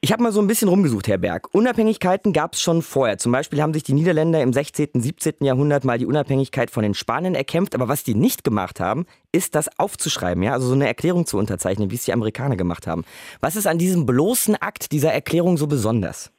Ich 0.00 0.12
habe 0.12 0.22
mal 0.22 0.32
so 0.32 0.40
ein 0.40 0.48
bisschen 0.48 0.68
rumgesucht, 0.68 1.06
Herr 1.06 1.16
Berg. 1.16 1.48
Unabhängigkeiten 1.54 2.32
gab 2.32 2.54
es 2.54 2.60
schon 2.60 2.82
vorher. 2.82 3.18
Zum 3.18 3.30
Beispiel 3.30 3.62
haben 3.62 3.72
sich 3.72 3.84
die 3.84 3.94
Niederländer 3.94 4.42
im 4.42 4.52
16., 4.52 4.88
17. 4.94 5.36
Jahrhundert 5.40 5.84
mal 5.84 5.96
die 5.96 6.06
Unabhängigkeit 6.06 6.70
von 6.70 6.82
den 6.82 6.92
Spaniern 6.92 7.36
erkämpft. 7.36 7.74
Aber 7.74 7.88
was 7.88 8.02
die 8.02 8.14
nicht 8.14 8.42
gemacht 8.42 8.80
haben, 8.80 9.06
ist 9.32 9.54
das 9.54 9.78
aufzuschreiben, 9.78 10.42
ja, 10.42 10.52
also 10.52 10.66
so 10.66 10.74
eine 10.74 10.88
Erklärung 10.88 11.24
zu 11.24 11.38
unterzeichnen, 11.38 11.90
wie 11.90 11.94
es 11.94 12.04
die 12.04 12.12
Amerikaner 12.12 12.56
gemacht 12.56 12.86
haben. 12.86 13.04
Was 13.40 13.56
ist 13.56 13.66
an 13.66 13.78
diesem 13.78 14.06
bloßen 14.06 14.56
Akt 14.56 14.92
dieser 14.92 15.12
Erklärung 15.12 15.56
so 15.56 15.66
besonders? 15.68 16.33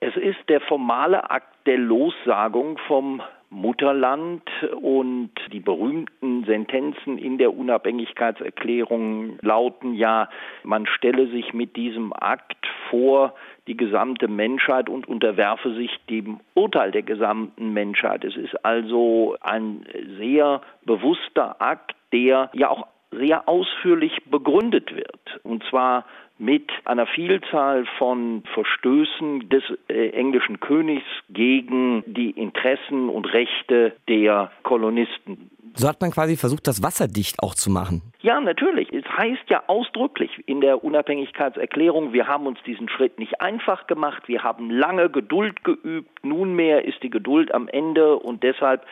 Es 0.00 0.16
ist 0.16 0.38
der 0.48 0.62
formale 0.62 1.30
Akt 1.30 1.66
der 1.66 1.76
Lossagung 1.76 2.78
vom 2.86 3.22
Mutterland 3.50 4.42
und 4.80 5.30
die 5.52 5.60
berühmten 5.60 6.44
Sentenzen 6.44 7.18
in 7.18 7.36
der 7.36 7.54
Unabhängigkeitserklärung 7.54 9.38
lauten 9.42 9.94
ja, 9.94 10.30
man 10.62 10.86
stelle 10.86 11.26
sich 11.26 11.52
mit 11.52 11.76
diesem 11.76 12.12
Akt 12.12 12.66
vor 12.88 13.34
die 13.66 13.76
gesamte 13.76 14.28
Menschheit 14.28 14.88
und 14.88 15.06
unterwerfe 15.06 15.74
sich 15.74 15.90
dem 16.08 16.40
Urteil 16.54 16.92
der 16.92 17.02
gesamten 17.02 17.72
Menschheit. 17.72 18.24
Es 18.24 18.36
ist 18.36 18.64
also 18.64 19.36
ein 19.40 19.84
sehr 20.16 20.62
bewusster 20.84 21.60
Akt, 21.60 21.94
der 22.12 22.50
ja 22.54 22.70
auch 22.70 22.86
sehr 23.10 23.48
ausführlich 23.48 24.16
begründet 24.30 24.94
wird. 24.94 25.40
Und 25.42 25.64
zwar 25.64 26.04
mit 26.40 26.70
einer 26.86 27.06
Vielzahl 27.06 27.86
von 27.98 28.42
Verstößen 28.54 29.48
des 29.50 29.62
äh, 29.88 30.08
englischen 30.10 30.58
Königs 30.58 31.06
gegen 31.28 32.02
die 32.06 32.30
Interessen 32.30 33.08
und 33.10 33.26
Rechte 33.32 33.94
der 34.08 34.50
Kolonisten. 34.62 35.50
So 35.74 35.88
hat 35.88 36.00
man 36.00 36.10
quasi 36.10 36.36
versucht, 36.36 36.66
das 36.66 36.82
wasserdicht 36.82 37.42
auch 37.42 37.54
zu 37.54 37.70
machen. 37.70 38.02
Ja, 38.22 38.40
natürlich. 38.40 38.92
Es 38.92 39.04
heißt 39.04 39.48
ja 39.48 39.62
ausdrücklich 39.66 40.30
in 40.46 40.60
der 40.60 40.82
Unabhängigkeitserklärung, 40.82 42.12
wir 42.12 42.26
haben 42.26 42.46
uns 42.46 42.58
diesen 42.66 42.88
Schritt 42.88 43.18
nicht 43.18 43.40
einfach 43.40 43.86
gemacht, 43.86 44.24
wir 44.26 44.42
haben 44.42 44.70
lange 44.70 45.10
Geduld 45.10 45.62
geübt, 45.62 46.24
nunmehr 46.24 46.84
ist 46.84 47.02
die 47.02 47.10
Geduld 47.10 47.54
am 47.54 47.68
Ende 47.68 48.16
und 48.16 48.42
deshalb 48.42 48.84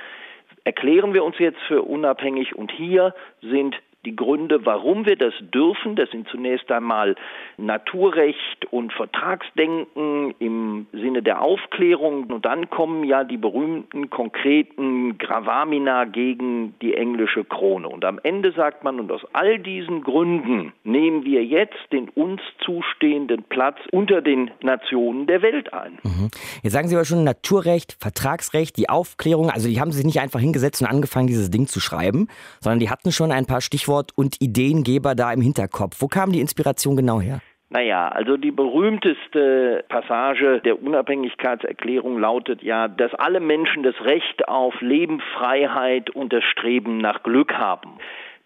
erklären 0.65 1.15
wir 1.15 1.25
uns 1.25 1.39
jetzt 1.39 1.61
für 1.67 1.83
unabhängig 1.83 2.55
und 2.55 2.71
hier 2.71 3.15
sind 3.41 3.75
die 4.05 4.15
Gründe, 4.15 4.65
warum 4.65 5.07
wir 5.07 5.17
das 5.17 5.35
dürfen, 5.41 5.97
das 5.97 6.11
sind 6.11 6.29
zunächst 6.29 6.71
einmal 6.71 7.17
Naturrecht 7.57 8.67
und 8.71 8.93
Vertragsdenken 8.93 10.35
im 10.39 10.87
Sinne 10.93 11.23
der 11.23 11.43
Aufklärung 11.43 12.25
und 12.25 12.45
dann 12.45 12.71
kommen 12.71 13.03
ja 13.03 13.25
die 13.25 13.37
berühmten 13.37 14.09
konkreten 14.09 15.19
Gravamina 15.19 16.05
gegen 16.05 16.75
die 16.81 16.95
englische 16.95 17.45
Krone. 17.45 17.89
Und 17.89 18.05
am 18.05 18.21
Ende 18.23 18.53
sagt 18.53 18.85
man, 18.85 19.01
und 19.01 19.11
aus 19.11 19.23
all 19.33 19.59
diesen 19.59 20.03
Gründen 20.03 20.73
nehmen 20.85 21.25
wir 21.25 21.45
jetzt 21.45 21.77
den 21.93 22.09
uns 22.09 22.41
zustehenden 22.65 23.43
Platz 23.49 23.79
unter 23.91 24.23
den 24.23 24.53
Nationen 24.63 25.27
der 25.27 25.43
Welt 25.43 25.73
ein. 25.73 25.99
Mhm. 26.05 26.29
Jetzt 26.63 26.73
sagen 26.73 26.87
Sie 26.87 26.95
aber 26.95 27.05
schon 27.05 27.25
Naturrecht, 27.25 27.97
Vertragsrecht, 27.99 28.77
die 28.77 28.89
Aufklärung, 28.89 29.51
also 29.51 29.69
die 29.69 29.81
haben 29.81 29.91
sich 29.91 30.05
nicht 30.05 30.21
einfach 30.21 30.41
hingesetzt 30.41 30.83
und 30.83 30.89
angefangen, 30.89 31.27
dieses 31.27 31.51
Ding 31.51 31.67
zu 31.67 31.81
schreiben, 31.81 32.29
sondern 32.61 32.79
die 32.79 32.91
hatten 32.91 33.11
schon 33.11 33.33
ein 33.33 33.47
paar 33.47 33.61
Stichworte 33.61 33.88
Stichwort 33.89 34.13
und 34.17 34.37
Ideengeber 34.41 35.15
da 35.15 35.33
im 35.33 35.41
Hinterkopf. 35.41 35.97
Wo 36.01 36.09
kam 36.09 36.31
die 36.31 36.41
Inspiration 36.41 36.95
genau 36.95 37.21
her? 37.21 37.41
Naja, 37.71 38.09
also 38.09 38.37
die 38.37 38.51
berühmteste 38.51 39.85
Passage 39.89 40.61
der 40.65 40.83
Unabhängigkeitserklärung 40.83 42.19
lautet 42.19 42.63
ja, 42.63 42.89
dass 42.89 43.15
alle 43.15 43.41
Menschen 43.41 43.83
das 43.83 43.95
Recht 44.03 44.49
auf 44.49 44.79
Leben, 44.81 45.21
Freiheit 45.37 46.11
und 46.11 46.33
das 46.33 46.45
Streben 46.45 46.99
nach 46.99 47.23
Glück 47.23 47.55
haben. 47.55 47.99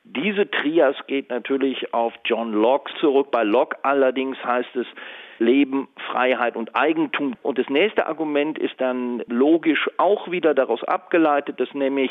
Diese 0.04 0.50
Trias 0.50 0.96
geht 1.06 1.30
natürlich 1.30 1.94
auf 1.94 2.12
John 2.24 2.52
Locke 2.52 2.92
zurück. 3.00 3.28
Bei 3.30 3.44
Locke 3.44 3.76
allerdings 3.82 4.36
heißt 4.44 4.74
es 4.76 4.86
Leben, 5.38 5.88
Freiheit 6.10 6.56
und 6.56 6.76
Eigentum. 6.76 7.34
Und 7.42 7.58
das 7.58 7.68
nächste 7.68 8.06
Argument 8.06 8.58
ist 8.58 8.74
dann 8.78 9.22
logisch 9.28 9.88
auch 9.98 10.30
wieder 10.30 10.54
daraus 10.54 10.82
abgeleitet, 10.84 11.60
dass 11.60 11.72
nämlich 11.74 12.10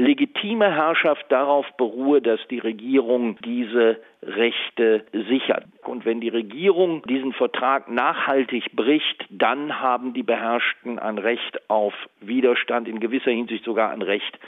legitime 0.00 0.74
Herrschaft 0.74 1.26
darauf 1.28 1.66
beruhe, 1.76 2.22
dass 2.22 2.40
die 2.48 2.58
Regierung 2.58 3.36
diese 3.44 4.00
Rechte 4.22 5.04
sichert. 5.12 5.64
Und 5.84 6.06
wenn 6.06 6.20
die 6.20 6.30
Regierung 6.30 7.02
diesen 7.02 7.32
Vertrag 7.34 7.90
nachhaltig 7.90 8.72
bricht, 8.74 9.26
dann 9.28 9.78
haben 9.80 10.14
die 10.14 10.22
Beherrschten 10.22 10.98
ein 10.98 11.18
Recht 11.18 11.60
auf 11.68 11.92
Widerstand, 12.20 12.88
in 12.88 13.00
gewisser 13.00 13.30
Hinsicht 13.30 13.64
sogar 13.64 13.90
ein 13.90 14.02
Recht 14.02 14.38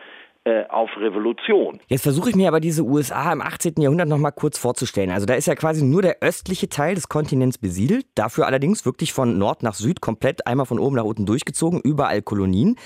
auf 0.69 0.91
Revolution. 0.97 1.79
Jetzt 1.87 2.03
versuche 2.03 2.31
ich 2.31 2.37
mir 2.37 2.49
aber 2.49 2.59
diese 2.59 2.83
USA 2.83 3.33
im 3.33 3.41
18. 3.41 3.75
Jahrhundert 3.79 4.09
noch 4.09 4.19
mal 4.19 4.33
kurz 4.33 4.59
vorzustellen. 4.59 5.11
Also 5.11 5.25
da 5.25 5.35
ist 5.35 5.47
ja 5.47 5.55
quasi 5.55 5.85
nur 5.85 6.03
der 6.03 6.17
östliche 6.21 6.69
Teil 6.69 6.95
des 6.97 7.09
Kontinents 7.09 7.59
besiedelt, 7.59 8.07
dafür 8.17 8.47
allerdings 8.47 8.85
wirklich 8.85 9.13
von 9.13 9.39
Nord 9.39 9.63
nach 9.63 9.75
Süd 9.75 10.01
komplett 10.01 10.47
einmal 10.47 10.67
von 10.67 10.81
oben 10.81 10.97
nach 10.97 11.05
unten 11.05 11.27
durchgezogen, 11.27 11.81
überall 11.81 12.23
Kolonien. 12.23 12.77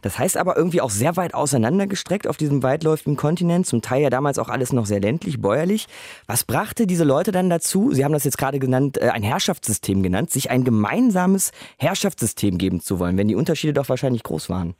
Das 0.00 0.18
heißt 0.18 0.36
aber 0.36 0.56
irgendwie 0.56 0.80
auch 0.80 0.90
sehr 0.90 1.16
weit 1.16 1.34
auseinandergestreckt 1.34 2.26
auf 2.26 2.36
diesem 2.36 2.62
weitläufigen 2.62 3.16
Kontinent, 3.16 3.66
zum 3.66 3.82
Teil 3.82 4.02
ja 4.02 4.10
damals 4.10 4.38
auch 4.38 4.48
alles 4.48 4.72
noch 4.72 4.86
sehr 4.86 5.00
ländlich, 5.00 5.40
bäuerlich. 5.40 5.86
Was 6.26 6.44
brachte 6.44 6.86
diese 6.86 7.04
Leute 7.04 7.30
dann 7.30 7.50
dazu, 7.50 7.92
Sie 7.92 8.04
haben 8.04 8.12
das 8.12 8.24
jetzt 8.24 8.38
gerade 8.38 8.58
genannt, 8.58 8.98
äh, 8.98 9.10
ein 9.10 9.22
Herrschaftssystem 9.22 10.02
genannt, 10.02 10.30
sich 10.30 10.50
ein 10.50 10.64
gemeinsames 10.64 11.52
Herrschaftssystem 11.78 12.58
geben 12.58 12.80
zu 12.80 12.98
wollen, 12.98 13.16
wenn 13.16 13.28
die 13.28 13.36
Unterschiede 13.36 13.74
doch 13.74 13.88
wahrscheinlich 13.88 14.24
groß 14.24 14.50
waren? 14.50 14.74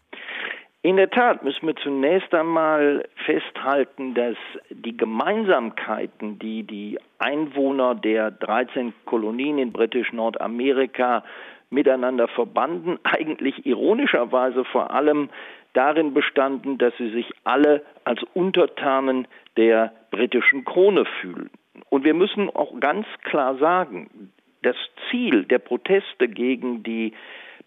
In 0.84 0.96
der 0.96 1.10
Tat 1.10 1.44
müssen 1.44 1.68
wir 1.68 1.76
zunächst 1.76 2.34
einmal 2.34 3.08
festhalten, 3.24 4.14
dass 4.14 4.36
die 4.68 4.96
Gemeinsamkeiten, 4.96 6.40
die 6.40 6.64
die 6.64 6.98
Einwohner 7.20 7.94
der 7.94 8.32
13 8.32 8.92
Kolonien 9.04 9.58
in 9.58 9.70
britisch-Nordamerika 9.70 11.22
miteinander 11.70 12.26
verbanden, 12.26 12.98
eigentlich 13.04 13.64
ironischerweise 13.64 14.64
vor 14.64 14.90
allem 14.90 15.30
darin 15.72 16.14
bestanden, 16.14 16.78
dass 16.78 16.92
sie 16.98 17.10
sich 17.10 17.30
alle 17.44 17.84
als 18.02 18.20
Untertanen 18.34 19.28
der 19.56 19.92
britischen 20.10 20.64
Krone 20.64 21.04
fühlen. 21.20 21.50
Und 21.90 22.04
wir 22.04 22.14
müssen 22.14 22.50
auch 22.50 22.80
ganz 22.80 23.06
klar 23.22 23.56
sagen, 23.58 24.32
das 24.62 24.76
Ziel 25.10 25.44
der 25.44 25.60
Proteste 25.60 26.26
gegen 26.26 26.82
die 26.82 27.12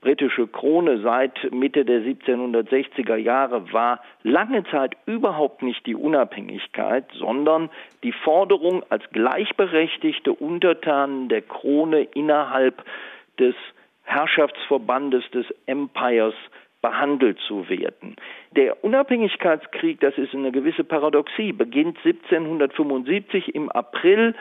britische 0.05 0.45
Krone 0.45 0.99
seit 0.99 1.51
Mitte 1.51 1.83
der 1.83 2.01
1760er 2.01 3.15
Jahre 3.15 3.73
war 3.73 3.99
lange 4.21 4.63
Zeit 4.65 4.95
überhaupt 5.07 5.63
nicht 5.63 5.83
die 5.87 5.95
Unabhängigkeit, 5.95 7.05
sondern 7.13 7.71
die 8.03 8.11
Forderung, 8.11 8.83
als 8.89 9.03
gleichberechtigte 9.13 10.31
Untertanen 10.31 11.27
der 11.27 11.41
Krone 11.41 12.03
innerhalb 12.13 12.83
des 13.39 13.55
Herrschaftsverbandes 14.03 15.23
des 15.31 15.47
Empires 15.65 16.35
behandelt 16.83 17.39
zu 17.47 17.67
werden. 17.67 18.15
Der 18.55 18.83
Unabhängigkeitskrieg, 18.83 20.01
das 20.01 20.15
ist 20.19 20.35
eine 20.35 20.51
gewisse 20.51 20.83
Paradoxie, 20.83 21.51
beginnt 21.51 21.97
1775 22.05 23.55
im 23.55 23.71
April, 23.71 24.35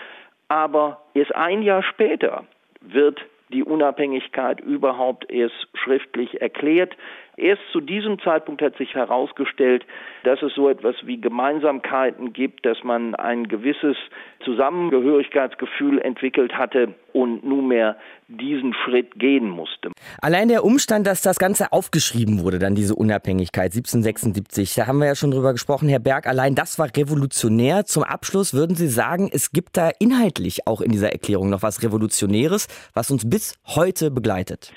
aber 0.48 1.00
erst 1.14 1.34
ein 1.34 1.62
Jahr 1.62 1.82
später 1.82 2.44
wird 2.82 3.24
die 3.52 3.62
Unabhängigkeit 3.62 4.60
überhaupt 4.60 5.30
erst 5.30 5.68
schriftlich 5.74 6.40
erklärt. 6.40 6.96
Erst 7.36 7.62
zu 7.72 7.80
diesem 7.80 8.20
Zeitpunkt 8.20 8.62
hat 8.62 8.76
sich 8.76 8.94
herausgestellt, 8.94 9.84
dass 10.22 10.40
es 10.42 10.54
so 10.54 10.68
etwas 10.68 10.94
wie 11.04 11.20
Gemeinsamkeiten 11.20 12.32
gibt, 12.32 12.64
dass 12.64 12.84
man 12.84 13.14
ein 13.16 13.48
gewisses 13.48 13.96
Zusammengehörigkeitsgefühl 14.44 16.00
entwickelt 16.00 16.54
hatte 16.54 16.94
und 17.12 17.44
nunmehr 17.44 17.96
diesen 18.28 18.74
Schritt 18.74 19.18
gehen 19.18 19.48
musste. 19.48 19.90
Allein 20.20 20.48
der 20.48 20.64
Umstand, 20.64 21.06
dass 21.06 21.22
das 21.22 21.38
Ganze 21.38 21.72
aufgeschrieben 21.72 22.42
wurde, 22.42 22.58
dann 22.58 22.74
diese 22.74 22.94
Unabhängigkeit 22.94 23.72
1776, 23.72 24.74
da 24.74 24.86
haben 24.86 24.98
wir 24.98 25.06
ja 25.06 25.14
schon 25.14 25.30
drüber 25.30 25.52
gesprochen, 25.52 25.88
Herr 25.88 25.98
Berg, 25.98 26.26
allein 26.26 26.54
das 26.54 26.78
war 26.78 26.88
revolutionär. 26.96 27.84
Zum 27.84 28.04
Abschluss 28.04 28.54
würden 28.54 28.76
Sie 28.76 28.88
sagen, 28.88 29.28
es 29.32 29.50
gibt 29.50 29.76
da 29.76 29.90
inhaltlich 29.98 30.66
auch 30.66 30.80
in 30.80 30.92
dieser 30.92 31.12
Erklärung 31.12 31.50
noch 31.50 31.62
was 31.62 31.82
Revolutionäres, 31.82 32.68
was 32.94 33.10
uns 33.10 33.28
bis 33.28 33.58
heute 33.66 34.10
begleitet. 34.10 34.72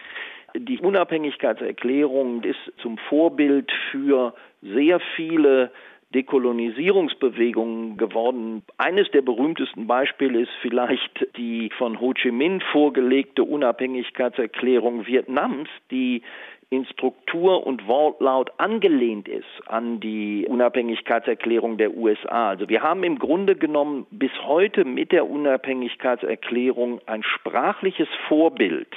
Die 0.60 0.80
Unabhängigkeitserklärung 0.80 2.44
ist 2.44 2.60
zum 2.82 2.98
Vorbild 2.98 3.72
für 3.92 4.34
sehr 4.62 5.00
viele 5.16 5.72
Dekolonisierungsbewegungen 6.16 7.98
geworden. 7.98 8.64
Eines 8.78 9.12
der 9.12 9.22
berühmtesten 9.22 9.88
Beispiele 9.88 10.42
ist 10.42 10.52
vielleicht 10.62 11.28
die 11.38 11.70
von 11.78 12.00
Ho 12.00 12.14
Chi 12.14 12.32
Minh 12.32 12.62
vorgelegte 12.72 13.44
Unabhängigkeitserklärung 13.44 15.06
Vietnams, 15.06 15.70
die 15.92 16.24
in 16.70 16.86
Struktur 16.86 17.66
und 17.66 17.88
Wortlaut 17.88 18.52
angelehnt 18.58 19.28
ist 19.28 19.46
an 19.68 20.00
die 20.00 20.46
Unabhängigkeitserklärung 20.50 21.78
der 21.78 21.96
USA. 21.96 22.50
Also 22.50 22.68
wir 22.68 22.82
haben 22.82 23.04
im 23.04 23.20
Grunde 23.20 23.56
genommen 23.56 24.06
bis 24.12 24.32
heute 24.44 24.86
mit 24.86 25.12
der 25.12 25.30
Unabhängigkeitserklärung 25.30 27.00
ein 27.06 27.24
sprachliches 27.24 28.10
Vorbild, 28.28 28.94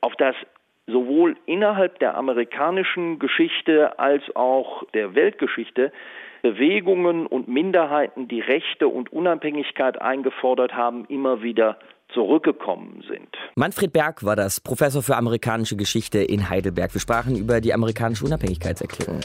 auf 0.00 0.14
das 0.16 0.34
sowohl 0.90 1.36
innerhalb 1.46 1.98
der 1.98 2.16
amerikanischen 2.16 3.18
Geschichte 3.18 3.98
als 3.98 4.22
auch 4.34 4.84
der 4.94 5.14
Weltgeschichte 5.14 5.92
Bewegungen 6.42 7.26
und 7.26 7.48
Minderheiten, 7.48 8.28
die 8.28 8.40
Rechte 8.40 8.88
und 8.88 9.12
Unabhängigkeit 9.12 10.00
eingefordert 10.00 10.72
haben, 10.72 11.04
immer 11.06 11.42
wieder 11.42 11.78
zurückgekommen 12.14 13.04
sind. 13.08 13.28
Manfred 13.54 13.92
Berg 13.92 14.24
war 14.24 14.36
das, 14.36 14.60
Professor 14.60 15.02
für 15.02 15.16
amerikanische 15.16 15.76
Geschichte 15.76 16.18
in 16.18 16.48
Heidelberg. 16.48 16.94
Wir 16.94 17.00
sprachen 17.00 17.36
über 17.36 17.60
die 17.60 17.72
amerikanische 17.72 18.24
Unabhängigkeitserklärung. 18.24 19.20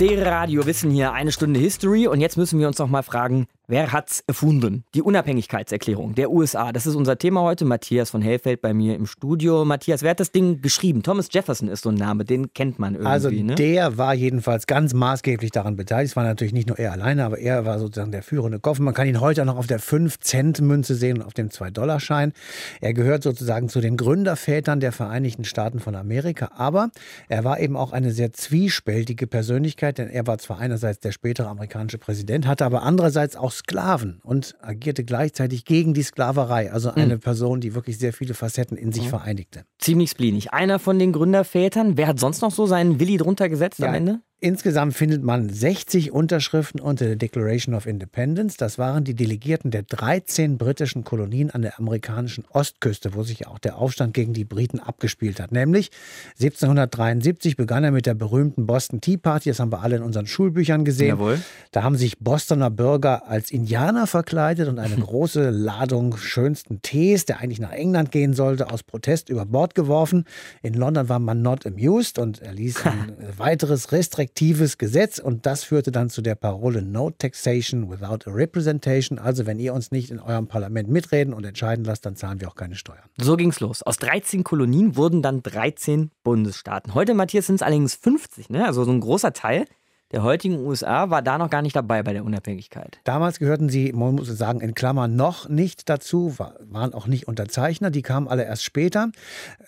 Der 0.00 0.26
Radio 0.26 0.66
Wissen 0.66 0.90
hier, 0.90 1.12
eine 1.12 1.30
Stunde 1.30 1.60
History. 1.60 2.08
Und 2.08 2.20
jetzt 2.20 2.36
müssen 2.36 2.58
wir 2.58 2.66
uns 2.66 2.78
noch 2.78 2.88
mal 2.88 3.02
fragen, 3.02 3.46
Wer 3.66 3.92
hat's 3.92 4.22
erfunden? 4.26 4.84
Die 4.94 5.00
Unabhängigkeitserklärung 5.00 6.14
der 6.14 6.30
USA. 6.30 6.70
Das 6.70 6.86
ist 6.86 6.96
unser 6.96 7.16
Thema 7.16 7.40
heute. 7.40 7.64
Matthias 7.64 8.10
von 8.10 8.20
Hellfeld 8.20 8.60
bei 8.60 8.74
mir 8.74 8.94
im 8.94 9.06
Studio. 9.06 9.64
Matthias, 9.64 10.02
wer 10.02 10.10
hat 10.10 10.20
das 10.20 10.32
Ding 10.32 10.60
geschrieben? 10.60 11.02
Thomas 11.02 11.28
Jefferson 11.32 11.68
ist 11.68 11.82
so 11.82 11.88
ein 11.88 11.94
Name, 11.94 12.26
den 12.26 12.52
kennt 12.52 12.78
man 12.78 12.92
irgendwie. 12.92 13.10
Also 13.10 13.30
ne? 13.30 13.54
der 13.54 13.96
war 13.96 14.12
jedenfalls 14.12 14.66
ganz 14.66 14.92
maßgeblich 14.92 15.50
daran 15.50 15.76
beteiligt. 15.76 16.10
Es 16.10 16.16
war 16.16 16.24
natürlich 16.24 16.52
nicht 16.52 16.68
nur 16.68 16.78
er 16.78 16.92
alleine, 16.92 17.24
aber 17.24 17.38
er 17.38 17.64
war 17.64 17.78
sozusagen 17.78 18.12
der 18.12 18.22
führende 18.22 18.60
Kopf. 18.60 18.80
Man 18.80 18.92
kann 18.92 19.08
ihn 19.08 19.22
heute 19.22 19.40
auch 19.40 19.46
noch 19.46 19.56
auf 19.56 19.66
der 19.66 19.80
5-Cent-Münze 19.80 20.94
sehen 20.94 21.22
und 21.22 21.24
auf 21.24 21.32
dem 21.32 21.48
2-Dollar-Schein. 21.48 22.34
Er 22.82 22.92
gehört 22.92 23.22
sozusagen 23.22 23.70
zu 23.70 23.80
den 23.80 23.96
Gründervätern 23.96 24.80
der 24.80 24.92
Vereinigten 24.92 25.44
Staaten 25.44 25.80
von 25.80 25.94
Amerika. 25.94 26.50
Aber 26.54 26.90
er 27.30 27.44
war 27.44 27.58
eben 27.60 27.78
auch 27.78 27.92
eine 27.92 28.10
sehr 28.10 28.30
zwiespältige 28.30 29.26
Persönlichkeit, 29.26 29.96
denn 29.96 30.10
er 30.10 30.26
war 30.26 30.36
zwar 30.36 30.58
einerseits 30.58 31.00
der 31.00 31.12
spätere 31.12 31.48
amerikanische 31.48 31.96
Präsident, 31.96 32.46
hatte 32.46 32.66
aber 32.66 32.82
andererseits 32.82 33.36
auch 33.36 33.53
Sklaven 33.54 34.20
und 34.22 34.56
agierte 34.60 35.04
gleichzeitig 35.04 35.64
gegen 35.64 35.94
die 35.94 36.02
Sklaverei. 36.02 36.72
Also 36.72 36.90
eine 36.90 37.16
mhm. 37.16 37.20
Person, 37.20 37.60
die 37.60 37.74
wirklich 37.74 37.98
sehr 37.98 38.12
viele 38.12 38.34
Facetten 38.34 38.76
in 38.76 38.92
sich 38.92 39.04
mhm. 39.04 39.10
vereinigte. 39.10 39.64
Ziemlich 39.78 40.10
spleenig. 40.10 40.52
Einer 40.52 40.78
von 40.78 40.98
den 40.98 41.12
Gründervätern. 41.12 41.96
Wer 41.96 42.08
hat 42.08 42.20
sonst 42.20 42.42
noch 42.42 42.50
so 42.50 42.66
seinen 42.66 43.00
Willi 43.00 43.16
drunter 43.16 43.48
gesetzt 43.48 43.78
ja, 43.78 43.88
am 43.88 43.94
Ende? 43.94 44.20
Insgesamt 44.44 44.92
findet 44.92 45.22
man 45.22 45.48
60 45.48 46.12
Unterschriften 46.12 46.78
unter 46.78 47.06
der 47.06 47.16
Declaration 47.16 47.74
of 47.74 47.86
Independence. 47.86 48.58
Das 48.58 48.76
waren 48.76 49.02
die 49.02 49.14
Delegierten 49.14 49.70
der 49.70 49.84
13 49.84 50.58
britischen 50.58 51.02
Kolonien 51.02 51.50
an 51.50 51.62
der 51.62 51.78
amerikanischen 51.78 52.44
Ostküste, 52.50 53.14
wo 53.14 53.22
sich 53.22 53.46
auch 53.46 53.58
der 53.58 53.78
Aufstand 53.78 54.12
gegen 54.12 54.34
die 54.34 54.44
Briten 54.44 54.80
abgespielt 54.80 55.40
hat. 55.40 55.50
Nämlich 55.50 55.90
1773 56.32 57.56
begann 57.56 57.84
er 57.84 57.90
mit 57.90 58.04
der 58.04 58.12
berühmten 58.12 58.66
Boston 58.66 59.00
Tea 59.00 59.16
Party. 59.16 59.48
Das 59.48 59.60
haben 59.60 59.72
wir 59.72 59.80
alle 59.80 59.96
in 59.96 60.02
unseren 60.02 60.26
Schulbüchern 60.26 60.84
gesehen. 60.84 61.08
Jawohl. 61.08 61.40
Da 61.72 61.82
haben 61.82 61.96
sich 61.96 62.18
Bostoner 62.18 62.68
Bürger 62.68 63.26
als 63.26 63.50
Indianer 63.50 64.06
verkleidet 64.06 64.68
und 64.68 64.78
eine 64.78 64.96
große 65.00 65.48
Ladung 65.48 66.18
schönsten 66.18 66.82
Tees, 66.82 67.24
der 67.24 67.40
eigentlich 67.40 67.60
nach 67.60 67.72
England 67.72 68.10
gehen 68.12 68.34
sollte, 68.34 68.70
aus 68.70 68.82
Protest 68.82 69.30
über 69.30 69.46
Bord 69.46 69.74
geworfen. 69.74 70.26
In 70.60 70.74
London 70.74 71.08
war 71.08 71.18
man 71.18 71.40
not 71.40 71.64
amused 71.64 72.18
und 72.18 72.42
er 72.42 72.52
ließ 72.52 72.84
ein 72.84 73.16
weiteres 73.38 73.90
restriktives 73.90 74.33
restriktives 74.34 74.78
Gesetz 74.78 75.18
und 75.18 75.46
das 75.46 75.62
führte 75.62 75.92
dann 75.92 76.10
zu 76.10 76.20
der 76.20 76.34
Parole 76.34 76.82
No 76.82 77.10
Taxation 77.10 77.88
without 77.88 78.28
a 78.28 78.34
Representation. 78.34 79.18
Also 79.18 79.46
wenn 79.46 79.60
ihr 79.60 79.72
uns 79.72 79.92
nicht 79.92 80.10
in 80.10 80.18
eurem 80.18 80.48
Parlament 80.48 80.88
mitreden 80.88 81.32
und 81.32 81.44
entscheiden 81.44 81.84
lasst, 81.84 82.04
dann 82.04 82.16
zahlen 82.16 82.40
wir 82.40 82.48
auch 82.48 82.56
keine 82.56 82.74
Steuern. 82.74 83.04
So 83.16 83.36
ging's 83.36 83.60
los. 83.60 83.82
Aus 83.82 83.96
13 83.98 84.42
Kolonien 84.42 84.96
wurden 84.96 85.22
dann 85.22 85.42
13 85.42 86.10
Bundesstaaten. 86.24 86.94
Heute, 86.94 87.14
Matthias, 87.14 87.46
sind 87.46 87.56
es 87.56 87.62
allerdings 87.62 87.94
50, 87.94 88.50
ne? 88.50 88.66
also 88.66 88.82
so 88.82 88.90
ein 88.90 89.00
großer 89.00 89.32
Teil 89.32 89.66
der 90.14 90.22
heutigen 90.22 90.64
USA 90.64 91.10
war 91.10 91.22
da 91.22 91.38
noch 91.38 91.50
gar 91.50 91.60
nicht 91.60 91.74
dabei 91.74 92.04
bei 92.04 92.12
der 92.12 92.24
Unabhängigkeit. 92.24 93.00
Damals 93.02 93.40
gehörten 93.40 93.68
sie, 93.68 93.92
man 93.92 94.14
muss 94.14 94.28
sagen, 94.28 94.60
in 94.60 94.72
Klammern 94.72 95.16
noch 95.16 95.48
nicht 95.48 95.88
dazu, 95.88 96.38
waren 96.38 96.94
auch 96.94 97.08
nicht 97.08 97.26
Unterzeichner, 97.26 97.90
die 97.90 98.02
kamen 98.02 98.28
alle 98.28 98.44
erst 98.44 98.62
später. 98.62 99.10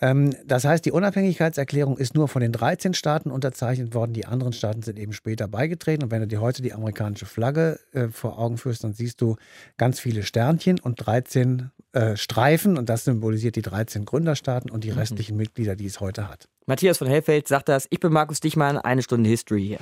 Ähm, 0.00 0.36
das 0.46 0.64
heißt, 0.64 0.84
die 0.84 0.92
Unabhängigkeitserklärung 0.92 1.98
ist 1.98 2.14
nur 2.14 2.28
von 2.28 2.42
den 2.42 2.52
13 2.52 2.94
Staaten 2.94 3.32
unterzeichnet 3.32 3.92
worden, 3.92 4.12
die 4.12 4.24
anderen 4.24 4.52
Staaten 4.52 4.82
sind 4.82 5.00
eben 5.00 5.12
später 5.12 5.48
beigetreten. 5.48 6.04
Und 6.04 6.10
wenn 6.12 6.20
du 6.20 6.28
dir 6.28 6.40
heute 6.40 6.62
die 6.62 6.72
amerikanische 6.72 7.26
Flagge 7.26 7.80
äh, 7.92 8.06
vor 8.06 8.38
Augen 8.38 8.56
führst, 8.56 8.84
dann 8.84 8.92
siehst 8.92 9.20
du 9.20 9.34
ganz 9.78 9.98
viele 9.98 10.22
Sternchen 10.22 10.78
und 10.78 10.94
13 11.04 11.72
äh, 11.96 12.16
Streifen 12.18 12.76
und 12.76 12.90
das 12.90 13.04
symbolisiert 13.04 13.56
die 13.56 13.62
13 13.62 14.04
Gründerstaaten 14.04 14.70
und 14.70 14.84
die 14.84 14.90
mhm. 14.90 14.98
restlichen 14.98 15.36
Mitglieder, 15.36 15.76
die 15.76 15.86
es 15.86 15.98
heute 15.98 16.28
hat. 16.28 16.46
Matthias 16.66 16.98
von 16.98 17.06
Hellfeld 17.06 17.48
sagt 17.48 17.70
das. 17.70 17.86
Ich 17.88 18.00
bin 18.00 18.12
Markus 18.12 18.40
Dichmann, 18.40 18.76
eine 18.76 19.02
Stunde 19.02 19.30
History 19.30 19.64
hier. 19.64 19.78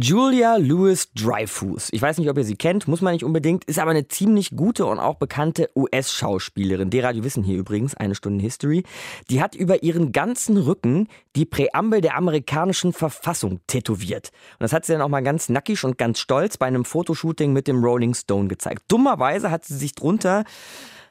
Julia 0.00 0.58
Louis 0.58 1.08
Dreyfus. 1.12 1.88
Ich 1.90 2.00
weiß 2.00 2.18
nicht, 2.18 2.30
ob 2.30 2.38
ihr 2.38 2.44
sie 2.44 2.54
kennt, 2.54 2.86
muss 2.86 3.00
man 3.00 3.14
nicht 3.14 3.24
unbedingt, 3.24 3.64
ist 3.64 3.80
aber 3.80 3.90
eine 3.90 4.06
ziemlich 4.06 4.52
gute 4.54 4.86
und 4.86 5.00
auch 5.00 5.16
bekannte 5.16 5.70
US-Schauspielerin. 5.74 6.90
Der 6.90 7.02
Radio 7.02 7.24
Wissen 7.24 7.42
hier 7.42 7.58
übrigens, 7.58 7.96
eine 7.96 8.14
Stunde 8.14 8.40
History. 8.40 8.84
Die 9.28 9.42
hat 9.42 9.56
über 9.56 9.82
ihren 9.82 10.12
ganzen 10.12 10.56
Rücken 10.56 11.08
die 11.34 11.46
Präambel 11.46 12.00
der 12.00 12.16
amerikanischen 12.16 12.92
Verfassung 12.92 13.58
tätowiert. 13.66 14.30
Und 14.60 14.62
das 14.62 14.72
hat 14.72 14.86
sie 14.86 14.92
dann 14.92 15.02
auch 15.02 15.08
mal 15.08 15.24
ganz 15.24 15.48
nackig 15.48 15.82
und 15.82 15.98
ganz 15.98 16.20
stolz 16.20 16.58
bei 16.58 16.66
einem 16.66 16.84
Fotoshooting 16.84 17.52
mit 17.52 17.66
dem 17.66 17.82
Rolling 17.82 18.14
Stone 18.14 18.46
gezeigt. 18.46 18.84
Dummerweise 18.86 19.50
hat 19.50 19.64
sie 19.64 19.76
sich 19.76 19.96
drunter 19.96 20.44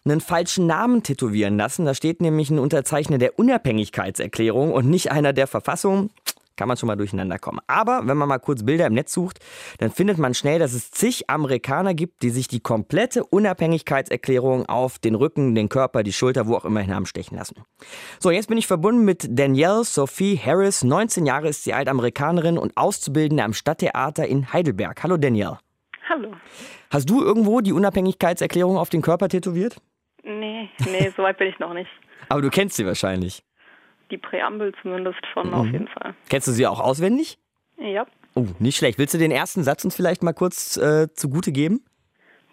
einen 0.05 0.21
falschen 0.21 0.65
Namen 0.65 1.03
tätowieren 1.03 1.57
lassen. 1.57 1.85
Da 1.85 1.93
steht 1.93 2.21
nämlich 2.21 2.49
ein 2.49 2.59
Unterzeichner 2.59 3.17
der 3.17 3.37
Unabhängigkeitserklärung 3.37 4.71
und 4.71 4.89
nicht 4.89 5.11
einer 5.11 5.33
der 5.33 5.47
Verfassung. 5.47 6.09
Kann 6.57 6.67
man 6.67 6.75
schon 6.75 6.87
mal 6.87 6.95
durcheinander 6.95 7.37
kommen. 7.37 7.59
Aber 7.67 8.01
wenn 8.05 8.17
man 8.17 8.27
mal 8.27 8.39
kurz 8.39 8.65
Bilder 8.65 8.87
im 8.87 8.93
Netz 8.93 9.13
sucht, 9.13 9.39
dann 9.77 9.91
findet 9.91 10.17
man 10.17 10.33
schnell, 10.33 10.57
dass 10.57 10.73
es 10.73 10.91
zig 10.91 11.29
Amerikaner 11.29 11.93
gibt, 11.93 12.23
die 12.23 12.31
sich 12.31 12.47
die 12.47 12.59
komplette 12.59 13.23
Unabhängigkeitserklärung 13.23 14.65
auf 14.65 14.97
den 14.97 15.15
Rücken, 15.15 15.53
den 15.53 15.69
Körper, 15.69 16.01
die 16.01 16.13
Schulter, 16.13 16.47
wo 16.47 16.55
auch 16.55 16.65
immer 16.65 16.81
hin 16.81 16.93
haben 16.93 17.05
stechen 17.05 17.37
lassen. 17.37 17.63
So, 18.19 18.31
jetzt 18.31 18.47
bin 18.47 18.57
ich 18.57 18.65
verbunden 18.67 19.05
mit 19.05 19.27
Danielle 19.29 19.83
Sophie 19.83 20.37
Harris. 20.37 20.83
19 20.83 21.27
Jahre 21.27 21.49
ist 21.49 21.63
sie 21.63 21.73
Altamerikanerin 21.73 22.57
und 22.57 22.75
Auszubildende 22.75 23.43
am 23.43 23.53
Stadttheater 23.53 24.27
in 24.27 24.51
Heidelberg. 24.51 25.03
Hallo 25.03 25.17
Danielle. 25.17 25.59
Hallo. 26.09 26.33
Hast 26.89 27.09
du 27.09 27.21
irgendwo 27.21 27.61
die 27.61 27.73
Unabhängigkeitserklärung 27.73 28.77
auf 28.77 28.89
den 28.89 29.03
Körper 29.03 29.29
tätowiert? 29.29 29.77
Nee, 30.23 30.69
nee, 30.85 31.13
so 31.15 31.21
weit 31.21 31.37
bin 31.37 31.49
ich 31.49 31.59
noch 31.59 31.73
nicht. 31.73 31.89
Aber 32.29 32.41
du 32.41 32.49
kennst 32.49 32.77
sie 32.77 32.85
wahrscheinlich. 32.85 33.43
Die 34.11 34.17
Präambel 34.17 34.73
zumindest 34.81 35.19
schon, 35.33 35.47
mhm. 35.47 35.53
auf 35.53 35.65
jeden 35.65 35.87
Fall. 35.87 36.13
Kennst 36.29 36.47
du 36.47 36.51
sie 36.51 36.65
auch 36.67 36.79
auswendig? 36.79 37.37
Ja. 37.77 38.05
Oh, 38.35 38.45
nicht 38.59 38.77
schlecht. 38.77 38.99
Willst 38.99 39.13
du 39.13 39.17
den 39.17 39.31
ersten 39.31 39.63
Satz 39.63 39.83
uns 39.83 39.95
vielleicht 39.95 40.23
mal 40.23 40.33
kurz 40.33 40.77
äh, 40.77 41.07
zugute 41.13 41.51
geben? 41.51 41.83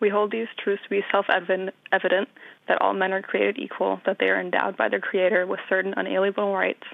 We 0.00 0.12
hold 0.12 0.32
these 0.32 0.48
truths 0.56 0.82
to 0.82 0.88
be 0.88 1.02
self-evident 1.10 2.28
that 2.66 2.80
all 2.80 2.94
men 2.94 3.12
are 3.12 3.22
created 3.22 3.58
equal, 3.58 4.00
that 4.04 4.18
they 4.18 4.28
are 4.28 4.40
endowed 4.40 4.76
by 4.76 4.88
their 4.88 5.00
Creator 5.00 5.46
with 5.46 5.60
certain 5.68 5.94
unalienable 5.96 6.52
rights, 6.52 6.84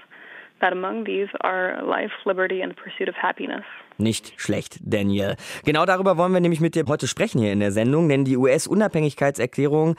that 0.59 0.71
among 0.71 1.05
these 1.05 1.27
are 1.41 1.81
life, 1.83 2.11
liberty 2.25 2.61
and 2.61 2.71
the 2.71 2.75
pursuit 2.75 3.09
of 3.09 3.15
happiness. 3.15 3.65
Nicht 4.01 4.33
schlecht, 4.37 4.79
Daniel. 4.81 5.35
Genau 5.63 5.85
darüber 5.85 6.17
wollen 6.17 6.33
wir 6.33 6.39
nämlich 6.39 6.59
mit 6.59 6.73
dir 6.73 6.85
heute 6.87 7.07
sprechen 7.07 7.39
hier 7.39 7.51
in 7.53 7.59
der 7.59 7.71
Sendung, 7.71 8.09
denn 8.09 8.25
die 8.25 8.35
US-Unabhängigkeitserklärung, 8.35 9.95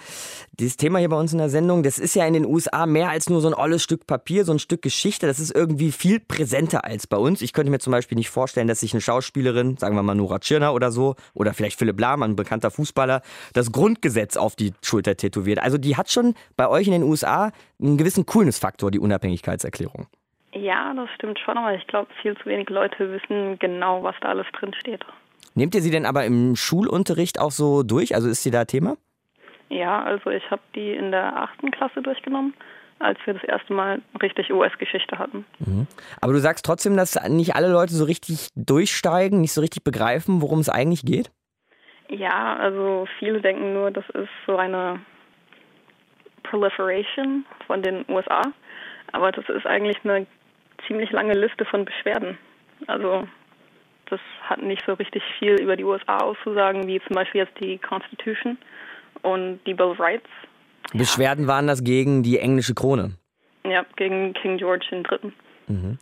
dieses 0.59 0.77
Thema 0.77 0.99
hier 0.99 1.09
bei 1.09 1.17
uns 1.17 1.33
in 1.33 1.39
der 1.39 1.51
Sendung, 1.51 1.85
das 1.85 2.01
ist 2.01 2.17
ja 2.17 2.27
in 2.27 2.35
den 2.35 2.45
USA 2.45 2.87
mehr 2.87 3.11
als 3.11 3.31
nur 3.31 3.41
so 3.41 3.47
ein 3.47 3.55
olles 3.55 3.83
Stück 3.83 4.09
Papier, 4.09 4.45
so 4.45 4.53
ein 4.53 4.59
Stück 4.59 4.83
Geschichte. 4.83 5.29
Das 5.29 5.39
ist 5.39 5.55
irgendwie 5.55 5.93
viel 5.93 6.19
präsenter 6.19 6.85
als 6.85 7.07
bei 7.07 7.17
uns. 7.17 7.43
Ich 7.43 7.53
könnte 7.53 7.71
mir 7.71 7.79
zum 7.79 7.93
Beispiel 7.93 8.17
nicht 8.17 8.31
vorstellen, 8.31 8.67
dass 8.67 8.81
sich 8.81 8.93
eine 8.93 9.01
Schauspielerin, 9.01 9.77
sagen 9.77 9.95
wir 9.95 10.03
mal 10.03 10.17
Nora 10.17 10.41
Tschirner 10.41 10.75
oder 10.75 10.91
so, 10.91 11.15
oder 11.33 11.55
vielleicht 11.55 11.79
Philipp 11.79 12.01
Lahm, 12.01 12.25
ein 12.25 12.35
bekannter 12.35 12.73
Fußballer, 12.73 13.23
das 13.53 13.71
Grundgesetz 13.71 14.37
auf 14.37 14.57
die 14.57 14.73
Schulter 14.83 15.17
tätowiert. 15.17 15.61
Also 15.61 15.79
die 15.79 15.97
hat 15.97 16.11
schon 16.11 16.35
bei 16.57 16.69
euch 16.69 16.89
in 16.89 16.93
den 16.93 17.05
USA 17.05 17.53
einen 17.81 17.99
gewissen 17.99 18.27
Coolness-Faktor, 18.27 18.91
die 18.91 18.99
Unabhängigkeitserklärung. 18.99 20.09
Ja, 20.55 20.93
das 20.95 21.09
stimmt 21.15 21.39
schon, 21.39 21.57
aber 21.57 21.75
ich 21.75 21.87
glaube, 21.87 22.09
viel 22.21 22.37
zu 22.37 22.47
wenig 22.47 22.69
Leute 22.69 23.11
wissen 23.11 23.59
genau, 23.59 24.03
was 24.03 24.15
da 24.21 24.29
alles 24.29 24.47
drin 24.53 24.75
steht. 24.75 25.05
Nehmt 25.55 25.75
ihr 25.75 25.83
sie 25.83 25.91
denn 25.91 26.07
aber 26.07 26.25
im 26.25 26.57
Schulunterricht 26.57 27.41
auch 27.41 27.51
so 27.51 27.83
durch? 27.83 28.15
Also 28.15 28.29
ist 28.29 28.43
sie 28.43 28.51
da 28.51 28.65
Thema? 28.65 28.97
Ja, 29.69 30.03
also 30.03 30.31
ich 30.31 30.51
habe 30.51 30.63
die 30.75 30.93
in 30.93 31.11
der 31.11 31.37
achten 31.37 31.71
Klasse 31.71 32.03
durchgenommen, 32.03 32.53
als 32.99 33.19
wir 33.25 33.35
das 33.35 33.45
erste 33.45 33.73
Mal 33.73 34.03
richtig 34.21 34.53
US-Geschichte 34.53 35.19
hatten. 35.19 35.47
Mhm. 35.59 35.87
Aber 36.21 36.35
du 36.35 36.39
sagst 36.39 36.65
trotzdem, 36.67 36.97
dass 36.97 37.19
nicht 37.29 37.57
alle 37.57 37.73
Leute 37.73 37.95
so 37.95 38.05
richtig 38.05 38.49
durchsteigen, 38.55 39.41
nicht 39.41 39.53
so 39.53 39.63
richtig 39.63 39.85
begreifen, 39.85 40.43
worum 40.43 40.61
es 40.61 40.69
eigentlich 40.69 41.05
geht? 41.05 41.31
Ja, 42.09 42.57
also 42.57 43.07
viele 43.19 43.41
denken 43.41 43.73
nur, 43.73 43.91
das 43.91 44.05
ist 44.11 44.29
so 44.47 44.57
eine 44.57 45.01
Proliferation 46.43 47.47
von 47.67 47.83
den 47.83 48.05
USA, 48.09 48.43
aber 49.13 49.33
das 49.33 49.49
ist 49.49 49.67
eigentlich 49.67 49.97
eine 50.05 50.27
ziemlich 50.87 51.11
lange 51.11 51.35
Liste 51.35 51.65
von 51.65 51.85
Beschwerden. 51.85 52.39
Also 52.87 53.27
das 54.07 54.21
hat 54.43 54.63
nicht 54.63 54.83
so 54.87 54.95
richtig 54.95 55.23
viel 55.39 55.61
über 55.61 55.77
die 55.77 55.85
USA 55.85 56.19
auszusagen, 56.19 56.87
wie 56.87 57.01
zum 57.07 57.15
Beispiel 57.15 57.41
jetzt 57.41 57.59
die 57.61 57.79
Constitution 57.79 58.59
und 59.23 59.61
die 59.67 59.75
Bill 59.75 59.87
of 59.87 60.01
Rights. 60.01 60.29
Beschwerden 60.93 61.47
waren 61.47 61.67
das 61.67 61.83
gegen 61.85 62.23
die 62.23 62.39
englische 62.39 62.75
Krone. 62.75 63.17
Ja, 63.65 63.85
gegen 63.97 64.35
King 64.35 64.59
George 64.59 64.87
III. 64.91 65.33
Mhm. 65.69 65.99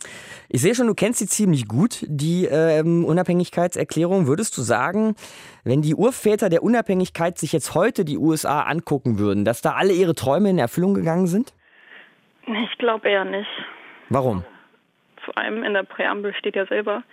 Ich 0.49 0.61
sehe 0.61 0.75
schon, 0.75 0.87
du 0.87 0.95
kennst 0.95 1.19
sie 1.19 1.27
ziemlich 1.27 1.67
gut, 1.67 2.03
die 2.07 2.45
ähm, 2.45 3.05
Unabhängigkeitserklärung. 3.05 4.27
Würdest 4.27 4.57
du 4.57 4.61
sagen, 4.61 5.15
wenn 5.63 5.81
die 5.81 5.95
Urväter 5.95 6.49
der 6.49 6.63
Unabhängigkeit 6.63 7.37
sich 7.37 7.53
jetzt 7.53 7.75
heute 7.75 8.03
die 8.03 8.17
USA 8.17 8.63
angucken 8.63 9.19
würden, 9.19 9.45
dass 9.45 9.61
da 9.61 9.73
alle 9.73 9.93
ihre 9.93 10.15
Träume 10.15 10.49
in 10.49 10.57
Erfüllung 10.57 10.93
gegangen 10.93 11.27
sind? 11.27 11.53
Ich 12.47 12.77
glaube 12.79 13.07
eher 13.07 13.23
nicht. 13.23 13.49
Warum? 14.09 14.43
Vor 15.23 15.37
allem 15.37 15.63
in 15.63 15.73
der 15.73 15.83
Präambel 15.83 16.33
steht 16.33 16.55
ja 16.55 16.65
selber, 16.65 17.03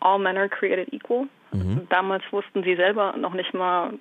all 0.00 0.18
men 0.18 0.36
are 0.36 0.48
created 0.48 0.92
equal. 0.92 1.26
Mhm. 1.52 1.86
Damals 1.88 2.22
wussten 2.30 2.62
sie 2.62 2.76
selber 2.76 3.16
noch 3.16 3.34
nicht 3.34 3.54
mal, 3.54 3.94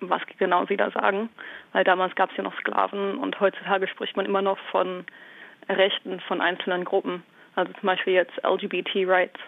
was 0.00 0.22
genau 0.38 0.66
sie 0.66 0.76
da 0.76 0.90
sagen, 0.90 1.28
weil 1.72 1.84
damals 1.84 2.14
gab 2.14 2.30
es 2.30 2.36
ja 2.36 2.42
noch 2.42 2.58
Sklaven 2.58 3.18
und 3.18 3.38
heutzutage 3.40 3.86
spricht 3.88 4.16
man 4.16 4.26
immer 4.26 4.42
noch 4.42 4.58
von 4.70 5.04
Rechten 5.68 6.20
von 6.20 6.40
einzelnen 6.40 6.84
Gruppen. 6.84 7.22
Also 7.54 7.72
zum 7.74 7.86
Beispiel 7.86 8.14
jetzt 8.14 8.32
LGBT 8.42 9.06
Rights. 9.06 9.38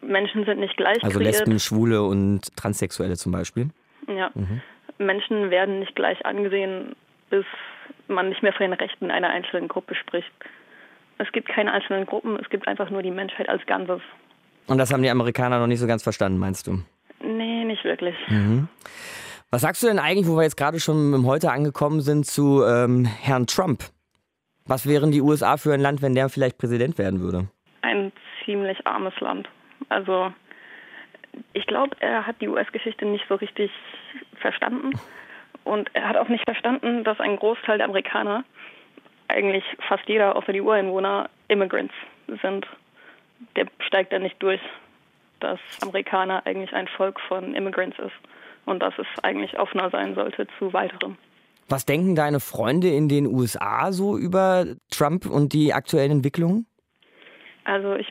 Menschen 0.00 0.44
sind 0.44 0.60
nicht 0.60 0.76
gleich 0.76 1.02
Also 1.02 1.18
kreiert. 1.18 1.34
Lesben, 1.34 1.58
Schwule 1.58 2.02
und 2.02 2.56
Transsexuelle 2.56 3.16
zum 3.16 3.32
Beispiel. 3.32 3.70
Ja. 4.06 4.30
Mhm. 4.34 4.62
Menschen 4.98 5.50
werden 5.50 5.80
nicht 5.80 5.94
gleich 5.94 6.24
angesehen, 6.24 6.94
bis 7.28 7.44
man 8.08 8.28
nicht 8.28 8.42
mehr 8.42 8.52
von 8.52 8.70
den 8.70 8.72
Rechten 8.72 9.10
einer 9.10 9.30
einzelnen 9.30 9.68
Gruppe 9.68 9.94
spricht. 9.94 10.30
Es 11.20 11.30
gibt 11.32 11.48
keine 11.48 11.70
einzelnen 11.72 12.06
Gruppen, 12.06 12.38
es 12.40 12.48
gibt 12.48 12.66
einfach 12.66 12.88
nur 12.88 13.02
die 13.02 13.10
Menschheit 13.10 13.48
als 13.48 13.64
Ganzes. 13.66 14.00
Und 14.66 14.78
das 14.78 14.90
haben 14.90 15.02
die 15.02 15.10
Amerikaner 15.10 15.58
noch 15.58 15.66
nicht 15.66 15.78
so 15.78 15.86
ganz 15.86 16.02
verstanden, 16.02 16.38
meinst 16.38 16.66
du? 16.66 16.82
Nee, 17.22 17.64
nicht 17.64 17.84
wirklich. 17.84 18.16
Mhm. 18.28 18.68
Was 19.50 19.60
sagst 19.60 19.82
du 19.82 19.88
denn 19.88 19.98
eigentlich, 19.98 20.26
wo 20.26 20.36
wir 20.36 20.44
jetzt 20.44 20.56
gerade 20.56 20.80
schon 20.80 21.12
im 21.12 21.26
Heute 21.26 21.52
angekommen 21.52 22.00
sind, 22.00 22.24
zu 22.24 22.64
ähm, 22.64 23.04
Herrn 23.04 23.46
Trump? 23.46 23.82
Was 24.66 24.88
wären 24.88 25.10
die 25.10 25.20
USA 25.20 25.58
für 25.58 25.74
ein 25.74 25.80
Land, 25.80 26.00
wenn 26.00 26.14
der 26.14 26.30
vielleicht 26.30 26.56
Präsident 26.56 26.96
werden 26.96 27.20
würde? 27.20 27.48
Ein 27.82 28.12
ziemlich 28.44 28.86
armes 28.86 29.18
Land. 29.20 29.46
Also 29.90 30.32
ich 31.52 31.66
glaube, 31.66 31.96
er 32.00 32.26
hat 32.26 32.40
die 32.40 32.48
US-Geschichte 32.48 33.04
nicht 33.04 33.26
so 33.28 33.34
richtig 33.34 33.70
verstanden. 34.40 34.92
Und 35.64 35.90
er 35.94 36.08
hat 36.08 36.16
auch 36.16 36.28
nicht 36.28 36.44
verstanden, 36.44 37.04
dass 37.04 37.20
ein 37.20 37.36
Großteil 37.36 37.76
der 37.76 37.88
Amerikaner, 37.88 38.44
eigentlich 39.30 39.64
fast 39.88 40.08
jeder 40.08 40.36
außer 40.36 40.52
die 40.52 40.60
Ureinwohner, 40.60 41.28
Immigrants 41.48 41.94
sind. 42.42 42.66
Der 43.56 43.66
steigt 43.86 44.12
da 44.12 44.18
nicht 44.18 44.40
durch, 44.42 44.60
dass 45.40 45.58
Amerikaner 45.82 46.44
eigentlich 46.46 46.72
ein 46.72 46.88
Volk 46.88 47.18
von 47.20 47.54
Immigrants 47.54 47.98
ist 47.98 48.12
und 48.66 48.80
dass 48.82 48.94
es 48.98 49.06
eigentlich 49.22 49.58
offener 49.58 49.90
sein 49.90 50.14
sollte 50.14 50.46
zu 50.58 50.72
weiterem. 50.72 51.16
Was 51.68 51.86
denken 51.86 52.14
deine 52.14 52.40
Freunde 52.40 52.88
in 52.88 53.08
den 53.08 53.26
USA 53.26 53.92
so 53.92 54.18
über 54.18 54.66
Trump 54.90 55.26
und 55.26 55.52
die 55.52 55.72
aktuellen 55.72 56.10
Entwicklungen? 56.10 56.66
Also 57.64 57.94
ich 57.94 58.08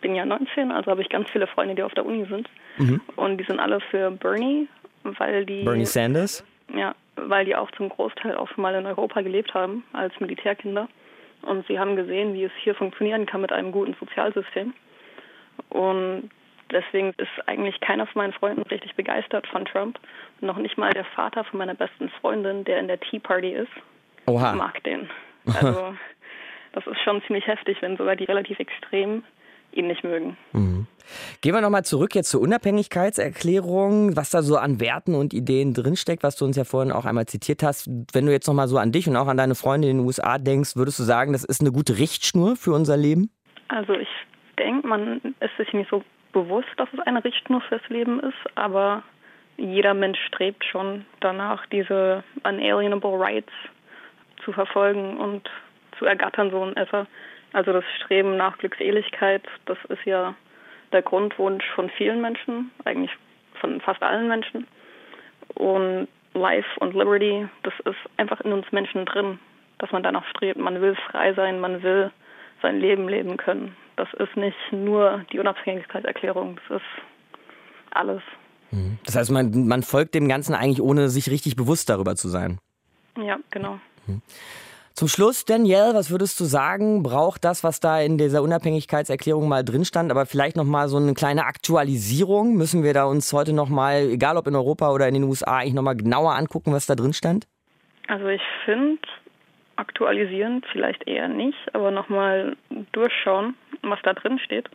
bin 0.00 0.14
ja 0.14 0.24
19, 0.24 0.70
also 0.70 0.90
habe 0.90 1.02
ich 1.02 1.08
ganz 1.08 1.30
viele 1.30 1.46
Freunde, 1.46 1.74
die 1.74 1.82
auf 1.82 1.94
der 1.94 2.04
Uni 2.04 2.26
sind. 2.26 2.48
Mhm. 2.76 3.00
Und 3.16 3.38
die 3.38 3.44
sind 3.44 3.60
alle 3.60 3.80
für 3.80 4.10
Bernie, 4.10 4.68
weil 5.02 5.46
die. 5.46 5.64
Bernie 5.64 5.86
Sanders? 5.86 6.44
Ja, 6.74 6.94
weil 7.26 7.44
die 7.44 7.56
auch 7.56 7.70
zum 7.72 7.88
Großteil 7.88 8.36
auch 8.36 8.48
schon 8.48 8.62
mal 8.62 8.74
in 8.74 8.86
Europa 8.86 9.20
gelebt 9.20 9.54
haben 9.54 9.84
als 9.92 10.18
Militärkinder. 10.20 10.88
Und 11.42 11.66
sie 11.66 11.78
haben 11.78 11.96
gesehen, 11.96 12.34
wie 12.34 12.44
es 12.44 12.52
hier 12.62 12.74
funktionieren 12.74 13.26
kann 13.26 13.40
mit 13.40 13.52
einem 13.52 13.72
guten 13.72 13.94
Sozialsystem. 14.00 14.74
Und 15.70 16.30
deswegen 16.70 17.14
ist 17.16 17.30
eigentlich 17.46 17.80
keiner 17.80 18.06
von 18.06 18.22
meinen 18.22 18.32
Freunden 18.32 18.62
richtig 18.62 18.94
begeistert 18.96 19.46
von 19.46 19.64
Trump. 19.64 19.98
Noch 20.40 20.56
nicht 20.56 20.78
mal 20.78 20.92
der 20.92 21.04
Vater 21.04 21.44
von 21.44 21.58
meiner 21.58 21.74
besten 21.74 22.08
Freundin, 22.20 22.64
der 22.64 22.80
in 22.80 22.88
der 22.88 23.00
Tea 23.00 23.18
Party 23.18 23.52
ist, 23.52 23.72
Oha. 24.26 24.52
mag 24.54 24.82
den. 24.84 25.08
Also 25.60 25.94
das 26.72 26.86
ist 26.86 27.00
schon 27.00 27.22
ziemlich 27.22 27.46
heftig, 27.46 27.80
wenn 27.80 27.96
sogar 27.96 28.14
die 28.14 28.24
relativ 28.24 28.58
extrem 28.58 29.24
ihn 29.72 29.86
nicht 29.86 30.04
mögen. 30.04 30.36
Mhm. 30.52 30.86
Gehen 31.40 31.54
wir 31.54 31.60
nochmal 31.60 31.84
zurück 31.84 32.14
jetzt 32.14 32.30
zur 32.30 32.40
Unabhängigkeitserklärung, 32.40 34.16
was 34.16 34.30
da 34.30 34.42
so 34.42 34.56
an 34.56 34.80
Werten 34.80 35.14
und 35.14 35.32
Ideen 35.32 35.72
drinsteckt, 35.74 36.22
was 36.22 36.36
du 36.36 36.44
uns 36.44 36.56
ja 36.56 36.64
vorhin 36.64 36.92
auch 36.92 37.04
einmal 37.04 37.26
zitiert 37.26 37.62
hast. 37.62 37.88
Wenn 38.12 38.26
du 38.26 38.32
jetzt 38.32 38.46
nochmal 38.46 38.68
so 38.68 38.78
an 38.78 38.92
dich 38.92 39.08
und 39.08 39.16
auch 39.16 39.28
an 39.28 39.36
deine 39.36 39.54
Freunde 39.54 39.88
in 39.88 39.98
den 39.98 40.06
USA 40.06 40.38
denkst, 40.38 40.76
würdest 40.76 40.98
du 40.98 41.04
sagen, 41.04 41.32
das 41.32 41.44
ist 41.44 41.60
eine 41.60 41.72
gute 41.72 41.98
Richtschnur 41.98 42.56
für 42.56 42.72
unser 42.72 42.96
Leben? 42.96 43.30
Also 43.68 43.94
ich 43.94 44.08
denke, 44.58 44.86
man 44.86 45.20
ist 45.40 45.56
sich 45.56 45.72
nicht 45.72 45.90
so 45.90 46.02
bewusst, 46.32 46.68
dass 46.76 46.88
es 46.92 47.00
eine 47.00 47.24
Richtschnur 47.24 47.60
fürs 47.62 47.86
Leben 47.88 48.20
ist, 48.20 48.56
aber 48.56 49.02
jeder 49.56 49.94
Mensch 49.94 50.18
strebt 50.26 50.64
schon 50.64 51.04
danach, 51.20 51.66
diese 51.66 52.22
unalienable 52.44 53.18
rights 53.18 53.52
zu 54.44 54.52
verfolgen 54.52 55.16
und 55.16 55.48
zu 55.98 56.04
ergattern, 56.04 56.50
so 56.50 56.64
in 56.64 56.76
etwa. 56.76 57.06
Also 57.52 57.72
das 57.72 57.84
Streben 57.96 58.36
nach 58.36 58.58
Glückseligkeit, 58.58 59.42
das 59.66 59.78
ist 59.88 60.04
ja 60.04 60.34
der 60.92 61.02
Grundwunsch 61.02 61.64
von 61.74 61.90
vielen 61.90 62.20
Menschen, 62.20 62.70
eigentlich 62.84 63.10
von 63.60 63.80
fast 63.80 64.02
allen 64.02 64.28
Menschen. 64.28 64.66
Und 65.54 66.08
Life 66.34 66.68
und 66.80 66.94
Liberty, 66.94 67.48
das 67.62 67.74
ist 67.84 67.98
einfach 68.16 68.40
in 68.42 68.52
uns 68.52 68.70
Menschen 68.70 69.06
drin, 69.06 69.38
dass 69.78 69.90
man 69.92 70.02
danach 70.02 70.26
strebt. 70.26 70.58
Man 70.58 70.80
will 70.80 70.96
frei 71.10 71.32
sein, 71.34 71.60
man 71.60 71.82
will 71.82 72.10
sein 72.62 72.80
Leben 72.80 73.08
leben 73.08 73.36
können. 73.36 73.76
Das 73.96 74.08
ist 74.14 74.36
nicht 74.36 74.56
nur 74.70 75.24
die 75.32 75.38
Unabhängigkeitserklärung, 75.38 76.58
das 76.68 76.80
ist 76.80 76.86
alles. 77.90 78.22
Mhm. 78.70 78.98
Das 79.04 79.16
heißt, 79.16 79.30
man, 79.30 79.66
man 79.66 79.82
folgt 79.82 80.14
dem 80.14 80.28
Ganzen 80.28 80.54
eigentlich, 80.54 80.82
ohne 80.82 81.08
sich 81.08 81.30
richtig 81.30 81.56
bewusst 81.56 81.88
darüber 81.88 82.14
zu 82.14 82.28
sein. 82.28 82.58
Ja, 83.16 83.38
genau. 83.50 83.80
Mhm. 84.06 84.22
Zum 84.98 85.06
Schluss, 85.06 85.44
Danielle, 85.44 85.94
was 85.94 86.10
würdest 86.10 86.40
du 86.40 86.44
sagen, 86.44 87.04
braucht 87.04 87.44
das, 87.44 87.62
was 87.62 87.78
da 87.78 88.00
in 88.00 88.18
dieser 88.18 88.42
Unabhängigkeitserklärung 88.42 89.48
mal 89.48 89.62
drin 89.62 89.84
stand, 89.84 90.10
aber 90.10 90.26
vielleicht 90.26 90.56
noch 90.56 90.64
mal 90.64 90.88
so 90.88 90.96
eine 90.96 91.14
kleine 91.14 91.44
Aktualisierung? 91.44 92.56
Müssen 92.56 92.82
wir 92.82 92.94
da 92.94 93.04
uns 93.04 93.32
heute 93.32 93.52
noch 93.52 93.68
mal, 93.68 94.10
egal 94.10 94.36
ob 94.36 94.48
in 94.48 94.56
Europa 94.56 94.90
oder 94.90 95.06
in 95.06 95.14
den 95.14 95.22
USA, 95.22 95.58
eigentlich 95.58 95.74
noch 95.74 95.84
mal 95.84 95.94
genauer 95.94 96.34
angucken, 96.34 96.72
was 96.72 96.86
da 96.86 96.96
drin 96.96 97.12
stand? 97.12 97.46
Also 98.08 98.26
ich 98.26 98.42
finde, 98.64 98.98
aktualisieren 99.76 100.64
vielleicht 100.72 101.06
eher 101.06 101.28
nicht, 101.28 101.72
aber 101.74 101.92
noch 101.92 102.08
mal 102.08 102.56
durchschauen, 102.90 103.54
was 103.82 104.00
da 104.02 104.14
drin 104.14 104.40
steht. 104.40 104.68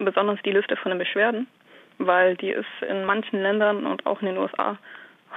Besonders 0.00 0.40
die 0.44 0.50
Liste 0.50 0.74
von 0.78 0.90
den 0.90 0.98
Beschwerden, 0.98 1.46
weil 1.98 2.36
die 2.38 2.50
ist 2.50 2.66
in 2.88 3.04
manchen 3.04 3.40
Ländern 3.40 3.86
und 3.86 4.04
auch 4.04 4.20
in 4.20 4.26
den 4.26 4.38
USA 4.38 4.78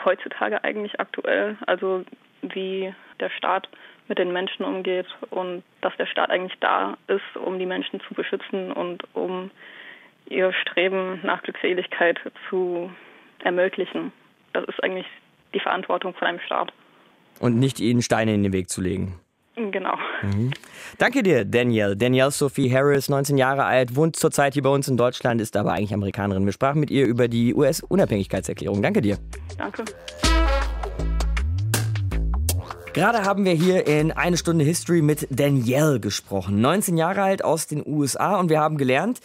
heutzutage 0.04 0.64
eigentlich 0.64 1.00
aktuell. 1.00 1.56
Also 1.68 2.04
wie 2.42 2.96
der 3.20 3.30
Staat 3.30 3.70
mit 4.08 4.18
den 4.18 4.34
Menschen 4.34 4.66
umgeht 4.66 5.08
und 5.30 5.64
dass 5.82 5.96
der 5.98 6.06
Staat 6.06 6.30
eigentlich 6.30 6.58
da 6.60 6.98
ist, 7.08 7.38
um 7.44 7.60
die 7.60 7.66
Menschen 7.66 8.00
zu 8.02 8.14
beschützen 8.14 8.72
und 8.72 9.04
um 9.14 9.50
ihr 10.30 10.54
Streben 10.54 11.20
nach 11.24 11.42
Glückseligkeit 11.44 12.20
zu 12.50 12.92
ermöglichen. 13.44 14.12
Das 14.54 14.66
ist 14.66 14.84
eigentlich 14.84 15.08
die 15.54 15.60
Verantwortung 15.60 16.14
von 16.14 16.28
einem 16.28 16.40
Staat. 16.40 16.72
Und 17.40 17.58
nicht 17.60 17.80
ihnen 17.80 18.02
Steine 18.02 18.34
in 18.34 18.44
den 18.44 18.54
Weg 18.54 18.70
zu 18.70 18.82
legen. 18.82 19.20
Genau. 19.56 19.96
Mhm. 20.24 20.52
Danke 20.98 21.22
dir, 21.22 21.46
Danielle. 21.46 21.96
Danielle 21.96 22.32
Sophie 22.32 22.74
Harris, 22.74 23.08
19 23.10 23.38
Jahre 23.38 23.66
alt, 23.66 23.96
wohnt 23.96 24.16
zurzeit 24.16 24.54
hier 24.54 24.64
bei 24.64 24.70
uns 24.70 24.88
in 24.88 24.98
Deutschland, 24.98 25.42
ist 25.42 25.56
aber 25.56 25.74
eigentlich 25.74 25.94
Amerikanerin. 25.94 26.46
Wir 26.46 26.54
sprachen 26.54 26.80
mit 26.80 26.90
ihr 26.90 27.06
über 27.06 27.28
die 27.28 27.54
US-Unabhängigkeitserklärung. 27.54 28.82
Danke 28.82 29.02
dir. 29.02 29.18
Danke. 29.58 29.84
Gerade 32.94 33.24
haben 33.24 33.44
wir 33.44 33.54
hier 33.54 33.88
in 33.88 34.12
eine 34.12 34.38
Stunde 34.38 34.64
History 34.64 35.02
mit 35.02 35.28
Danielle 35.32 36.00
gesprochen. 36.00 36.62
19 36.62 36.96
Jahre 36.96 37.24
alt 37.24 37.44
aus 37.44 37.66
den 37.66 37.84
USA 37.84 38.36
und 38.36 38.50
wir 38.50 38.60
haben 38.60 38.78
gelernt, 38.78 39.20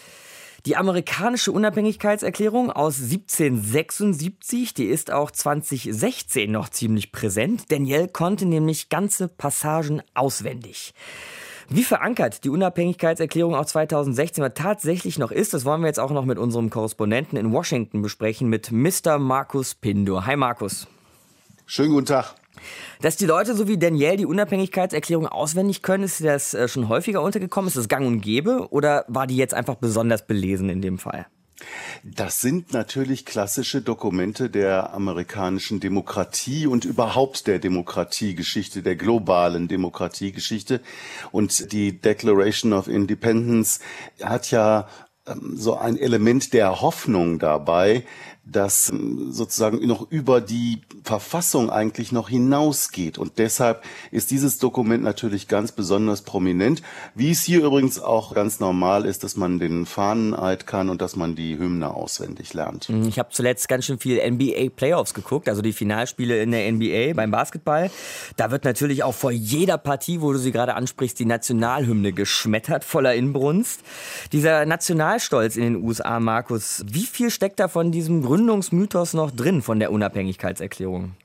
die 0.65 0.75
amerikanische 0.75 1.53
Unabhängigkeitserklärung 1.53 2.71
aus 2.73 3.03
1776, 3.03 4.73
die 4.73 4.87
ist 4.87 5.13
auch 5.13 5.31
2016 5.31 6.51
noch 6.51 6.71
ziemlich 6.71 7.13
präsent. 7.13 7.71
Danielle 7.71 8.09
konnte 8.09 8.47
nämlich 8.47 8.89
ganze 8.89 9.29
Passagen 9.29 10.01
auswendig. 10.15 10.95
Wie 11.69 11.85
verankert 11.85 12.45
die 12.45 12.49
Unabhängigkeitserklärung 12.49 13.55
auch 13.55 13.67
2016 13.67 14.49
tatsächlich 14.55 15.19
noch 15.19 15.31
ist, 15.31 15.53
das 15.53 15.67
wollen 15.67 15.83
wir 15.83 15.89
jetzt 15.89 16.01
auch 16.01 16.11
noch 16.11 16.25
mit 16.25 16.39
unserem 16.39 16.71
Korrespondenten 16.71 17.37
in 17.37 17.53
Washington 17.53 18.01
besprechen, 18.01 18.49
mit 18.49 18.73
Mr. 18.73 19.19
Markus 19.19 19.75
Pindo. 19.75 20.25
Hi 20.25 20.37
Markus. 20.37 20.87
Schönen 21.67 21.93
guten 21.93 22.07
Tag. 22.07 22.38
Dass 23.01 23.17
die 23.17 23.27
Leute 23.27 23.55
so 23.55 23.69
wie 23.69 23.79
Danielle 23.79 24.17
die 24.17 24.27
Unabhängigkeitserklärung 24.27 25.27
auswendig 25.27 25.83
können, 25.83 26.05
ist 26.05 26.25
das 26.25 26.57
schon 26.67 26.89
häufiger 26.89 27.23
untergekommen? 27.23 27.69
Ist 27.69 27.77
das 27.77 27.89
gang 27.89 28.07
und 28.07 28.21
gäbe 28.21 28.69
oder 28.71 29.05
war 29.09 29.27
die 29.27 29.37
jetzt 29.37 29.55
einfach 29.55 29.77
besonders 29.77 30.27
belesen 30.27 30.69
in 30.69 30.83
dem 30.83 30.99
Fall? 30.99 31.27
Das 32.05 32.41
sind 32.41 32.73
natürlich 32.73 33.27
klassische 33.27 33.83
Dokumente 33.83 34.49
der 34.49 34.95
amerikanischen 34.95 35.81
Demokratie 35.81 36.67
und 36.67 36.85
überhaupt 36.85 37.47
der 37.47 37.59
Demokratiegeschichte, 37.59 38.83
der 38.83 38.95
globalen 38.95 39.67
Demokratiegeschichte. 39.67 40.81
Und 41.33 41.73
die 41.73 42.01
Declaration 42.01 42.73
of 42.73 42.87
Independence 42.87 43.81
hat 44.23 44.51
ja 44.53 44.89
ähm, 45.27 45.57
so 45.57 45.75
ein 45.77 45.97
Element 45.97 46.53
der 46.53 46.81
Hoffnung 46.81 47.41
dabei, 47.41 48.05
das 48.51 48.91
ähm, 48.91 49.33
sozusagen 49.33 49.87
noch 49.87 50.11
über 50.11 50.41
die 50.41 50.81
Verfassung 51.05 51.71
eigentlich 51.71 52.13
noch 52.13 52.29
hinausgeht. 52.29 53.19
Und 53.19 53.39
deshalb 53.39 53.83
ist 54.11 54.31
dieses 54.31 54.59
Dokument 54.59 55.05
natürlich 55.05 55.49
ganz 55.49 55.73
besonders 55.73 56.23
prominent, 56.23 56.83
wie 57.15 57.31
es 57.31 57.43
hier 57.43 57.65
übrigens 57.65 58.01
auch 58.01 58.35
ganz 58.35 58.61
normal 58.61 59.05
ist, 59.05 59.25
dass 59.25 59.37
man 59.37 59.59
den 59.59 59.87
Fahneneid 59.87 60.67
kann 60.67 60.89
und 60.89 61.03
dass 61.03 61.17
man 61.17 61.35
die 61.35 61.59
Hymne 61.59 61.95
auswendig 61.95 62.55
lernt. 62.55 62.89
Mhm, 62.89 63.09
ich 63.09 63.19
habe 63.19 63.31
zuletzt 63.33 63.69
ganz 63.69 63.85
schön 63.85 63.99
viel 63.99 64.19
NBA 64.19 64.71
Playoffs 64.75 65.15
geguckt, 65.15 65.49
also 65.49 65.63
die 65.63 65.73
Finalspiele 65.73 66.43
in 66.43 66.51
der 66.51 66.71
NBA 66.73 67.15
beim 67.15 67.31
Basketball. 67.31 67.91
Da 68.37 68.51
wird 68.51 68.65
natürlich 68.65 69.03
auch 69.03 69.15
vor 69.15 69.31
jeder 69.31 69.79
Partie, 69.79 70.21
wo 70.21 70.33
du 70.33 70.39
sie 70.39 70.53
gerade 70.53 70.75
ansprichst, 70.75 71.19
die 71.19 71.27
Nationalhymne 71.27 72.13
geschmettert, 72.13 72.85
voller 72.85 73.15
Inbrunst. 73.15 73.81
Dieser 74.33 74.65
Nationalstolz 74.67 75.57
in 75.57 75.63
den 75.63 75.77
USA, 75.83 76.21
Markus, 76.21 76.85
wie 76.87 77.05
viel 77.05 77.31
steckt 77.31 77.61
da 77.61 77.69
von 77.69 77.93
diesem 77.93 78.23
Gründen 78.23 78.38
Gründungsmythos 78.39 79.15
noch 79.15 79.33
drin 79.33 79.63
von 79.63 79.81
der 79.81 79.91
Unabhängigkeitserklärung? 79.91 81.17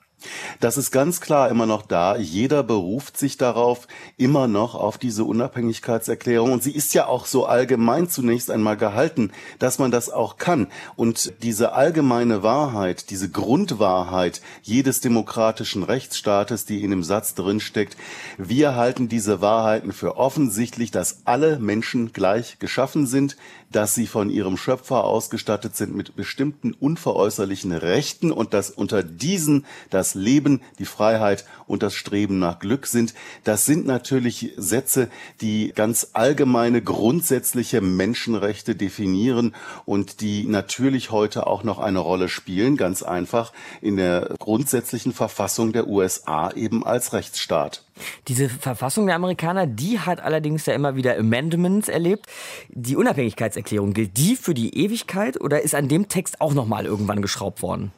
Das 0.59 0.77
ist 0.77 0.91
ganz 0.91 1.21
klar 1.21 1.49
immer 1.49 1.65
noch 1.65 1.83
da. 1.83 2.15
Jeder 2.17 2.63
beruft 2.63 3.17
sich 3.17 3.37
darauf, 3.37 3.87
immer 4.17 4.47
noch 4.47 4.73
auf 4.73 4.97
diese 4.97 5.23
Unabhängigkeitserklärung. 5.25 6.51
Und 6.53 6.63
sie 6.63 6.71
ist 6.71 6.93
ja 6.93 7.05
auch 7.05 7.25
so 7.25 7.45
allgemein 7.45 8.09
zunächst 8.09 8.49
einmal 8.49 8.77
gehalten, 8.77 9.31
dass 9.59 9.79
man 9.79 9.91
das 9.91 10.09
auch 10.09 10.37
kann. 10.37 10.67
Und 10.95 11.33
diese 11.43 11.73
allgemeine 11.73 12.41
Wahrheit, 12.41 13.09
diese 13.09 13.29
Grundwahrheit 13.29 14.41
jedes 14.61 15.01
demokratischen 15.01 15.83
Rechtsstaates, 15.83 16.65
die 16.65 16.83
in 16.83 16.89
dem 16.89 17.03
Satz 17.03 17.35
drinsteckt, 17.35 17.97
wir 18.37 18.75
halten 18.75 19.09
diese 19.09 19.41
Wahrheiten 19.41 19.91
für 19.91 20.17
offensichtlich, 20.17 20.91
dass 20.91 21.21
alle 21.25 21.59
Menschen 21.59 22.13
gleich 22.13 22.59
geschaffen 22.59 23.05
sind, 23.05 23.35
dass 23.75 23.93
sie 23.93 24.07
von 24.07 24.29
ihrem 24.29 24.57
Schöpfer 24.57 25.03
ausgestattet 25.03 25.75
sind 25.75 25.95
mit 25.95 26.15
bestimmten 26.15 26.73
unveräußerlichen 26.73 27.71
Rechten 27.73 28.31
und 28.31 28.53
dass 28.53 28.69
unter 28.69 29.03
diesen 29.03 29.65
das 29.89 30.15
Leben, 30.15 30.61
die 30.79 30.85
Freiheit 30.85 31.45
und 31.67 31.83
das 31.83 31.93
Streben 31.93 32.39
nach 32.39 32.59
Glück 32.59 32.87
sind. 32.87 33.13
Das 33.43 33.65
sind 33.65 33.85
natürlich 33.85 34.53
Sätze, 34.57 35.09
die 35.41 35.71
ganz 35.75 36.09
allgemeine, 36.13 36.81
grundsätzliche 36.81 37.81
Menschenrechte 37.81 38.75
definieren 38.75 39.55
und 39.85 40.21
die 40.21 40.45
natürlich 40.45 41.11
heute 41.11 41.47
auch 41.47 41.63
noch 41.63 41.79
eine 41.79 41.99
Rolle 41.99 42.29
spielen, 42.29 42.77
ganz 42.77 43.03
einfach 43.03 43.53
in 43.81 43.97
der 43.97 44.35
grundsätzlichen 44.39 45.13
Verfassung 45.13 45.73
der 45.73 45.87
USA 45.87 46.51
eben 46.51 46.85
als 46.85 47.13
Rechtsstaat. 47.13 47.83
Diese 48.27 48.49
Verfassung 48.49 49.05
der 49.05 49.15
Amerikaner, 49.15 49.67
die 49.67 49.99
hat 49.99 50.21
allerdings 50.21 50.65
ja 50.65 50.73
immer 50.73 50.95
wieder 50.95 51.17
Amendments 51.17 51.87
erlebt. 51.87 52.27
Die 52.69 52.95
Unabhängigkeitserklärung, 52.95 53.93
gilt 53.93 54.17
die 54.17 54.35
für 54.35 54.53
die 54.53 54.77
Ewigkeit 54.77 55.39
oder 55.39 55.61
ist 55.61 55.75
an 55.75 55.87
dem 55.87 56.07
Text 56.07 56.41
auch 56.41 56.53
nochmal 56.53 56.85
irgendwann 56.85 57.21
geschraubt 57.21 57.61
worden? 57.61 57.91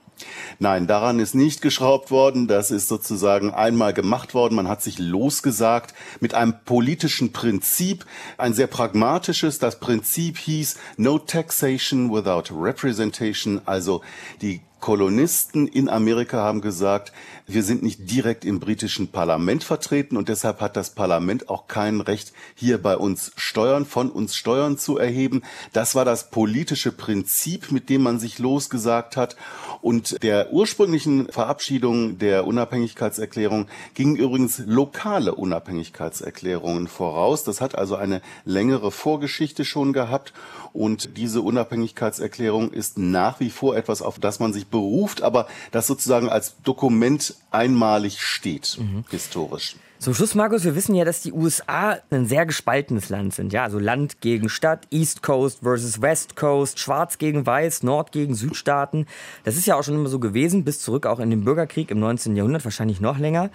Nein, 0.60 0.88
daran 0.88 1.20
ist 1.20 1.36
nicht 1.36 1.62
geschraubt 1.62 2.10
worden. 2.10 2.48
Das 2.48 2.72
ist 2.72 2.88
sozusagen 2.88 3.54
einmal 3.54 3.94
gemacht 3.94 4.34
worden. 4.34 4.56
Man 4.56 4.68
hat 4.68 4.82
sich 4.82 4.98
losgesagt 4.98 5.94
mit 6.22 6.34
einem 6.34 6.56
politischen 6.64 7.34
Prinzip, 7.34 8.06
ein 8.38 8.54
sehr 8.54 8.68
pragmatisches. 8.68 9.60
Das 9.60 9.80
Prinzip 9.80 10.38
hieß 10.38 10.78
No 10.98 11.20
Taxation 11.20 12.14
without 12.14 12.54
Representation, 12.54 13.62
also 13.66 14.02
die 14.42 14.62
Kolonisten 14.80 15.68
in 15.68 15.90
Amerika 15.90 16.38
haben 16.38 16.62
gesagt, 16.62 17.12
wir 17.48 17.64
sind 17.64 17.84
nicht 17.84 18.10
direkt 18.10 18.44
im 18.44 18.60
britischen 18.60 19.10
Parlament 19.10 19.64
vertreten 19.64 20.18
und 20.18 20.30
deshalb 20.30 20.62
hat 20.62 20.76
das 20.76 20.90
Parlament 20.92 21.48
auch 21.48 21.68
kein 21.68 22.02
Recht, 22.02 22.34
hier 22.56 22.82
bei 22.82 22.98
uns 22.98 23.32
Steuern, 23.36 23.86
von 23.86 24.10
uns 24.10 24.36
Steuern 24.36 24.78
zu 24.78 24.98
erheben. 24.98 25.44
Das 25.72 25.94
war 25.94 26.06
das 26.06 26.32
politische 26.32 26.92
Prinzip, 26.92 27.72
mit 27.72 27.90
dem 27.90 28.02
man 28.02 28.20
sich 28.20 28.40
losgesagt 28.40 29.16
hat. 29.16 29.36
Und 29.82 30.24
der 30.24 30.52
ursprünglichen 30.54 31.32
Verabschiedung 31.32 32.18
der 32.18 32.48
Unabhängigkeitserklärung 32.48 33.68
gingen 33.94 34.16
übrigens 34.16 34.64
lokale 34.66 35.36
Unabhängigkeitserklärungen 35.36 36.88
voraus. 36.88 37.44
Das 37.44 37.62
hat 37.62 37.78
also 37.78 37.96
eine 37.96 38.22
längere 38.46 38.92
Vorgeschichte 38.92 39.66
schon 39.66 39.94
gehabt. 39.94 40.34
Und 40.74 41.18
diese 41.18 41.42
Unabhängigkeitserklärung 41.42 42.72
ist 42.72 42.98
nach 42.98 43.40
wie 43.40 43.50
vor 43.50 43.78
etwas, 43.78 44.02
auf 44.02 44.20
das 44.20 44.40
man 44.40 44.52
sich 44.52 44.68
beruft, 44.68 45.22
aber 45.22 45.48
das 45.72 45.88
sozusagen 45.88 46.28
als 46.28 46.56
Dokument 46.64 47.35
einmalig 47.52 48.20
steht, 48.20 48.78
mhm. 48.80 49.04
historisch. 49.10 49.76
Zum 49.98 50.14
Schluss, 50.14 50.36
Markus, 50.36 50.66
wir 50.66 50.76
wissen 50.76 50.94
ja, 50.94 51.06
dass 51.06 51.22
die 51.22 51.32
USA 51.32 51.98
ein 52.12 52.26
sehr 52.28 52.46
gespaltenes 52.46 53.10
Land 53.10 53.34
sind. 53.34 53.54
Ja, 53.54 53.64
also 53.64 53.80
Land 53.80 54.20
gegen 54.20 54.50
Stadt, 54.50 54.88
East 54.92 55.24
Coast 55.24 55.62
versus 55.64 56.02
West 56.02 56.36
Coast, 56.36 56.80
Schwarz 56.80 57.18
gegen 57.18 57.46
Weiß, 57.46 57.82
Nord 57.82 58.12
gegen 58.12 58.36
Südstaaten. 58.36 59.08
Das 59.46 59.56
ist 59.56 59.66
ja 59.66 59.76
auch 59.76 59.84
schon 59.84 59.96
immer 59.96 60.10
so 60.10 60.20
gewesen, 60.20 60.66
bis 60.66 60.80
zurück 60.80 61.06
auch 61.06 61.20
in 61.20 61.30
den 61.30 61.46
Bürgerkrieg 61.46 61.92
im 61.92 62.00
19. 62.00 62.36
Jahrhundert, 62.36 62.66
wahrscheinlich 62.66 63.00
noch 63.00 63.18
länger. 63.18 63.50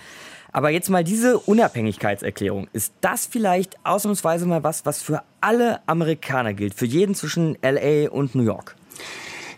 Aber 0.50 0.70
jetzt 0.70 0.88
mal 0.88 1.04
diese 1.04 1.38
Unabhängigkeitserklärung. 1.38 2.68
Ist 2.72 2.94
das 3.00 3.26
vielleicht 3.26 3.76
ausnahmsweise 3.84 4.46
mal 4.46 4.64
was, 4.64 4.86
was 4.86 5.02
für 5.02 5.22
alle 5.40 5.86
Amerikaner 5.86 6.54
gilt? 6.54 6.74
Für 6.74 6.86
jeden 6.86 7.14
zwischen 7.14 7.56
LA 7.62 8.10
und 8.10 8.34
New 8.34 8.42
York? 8.42 8.76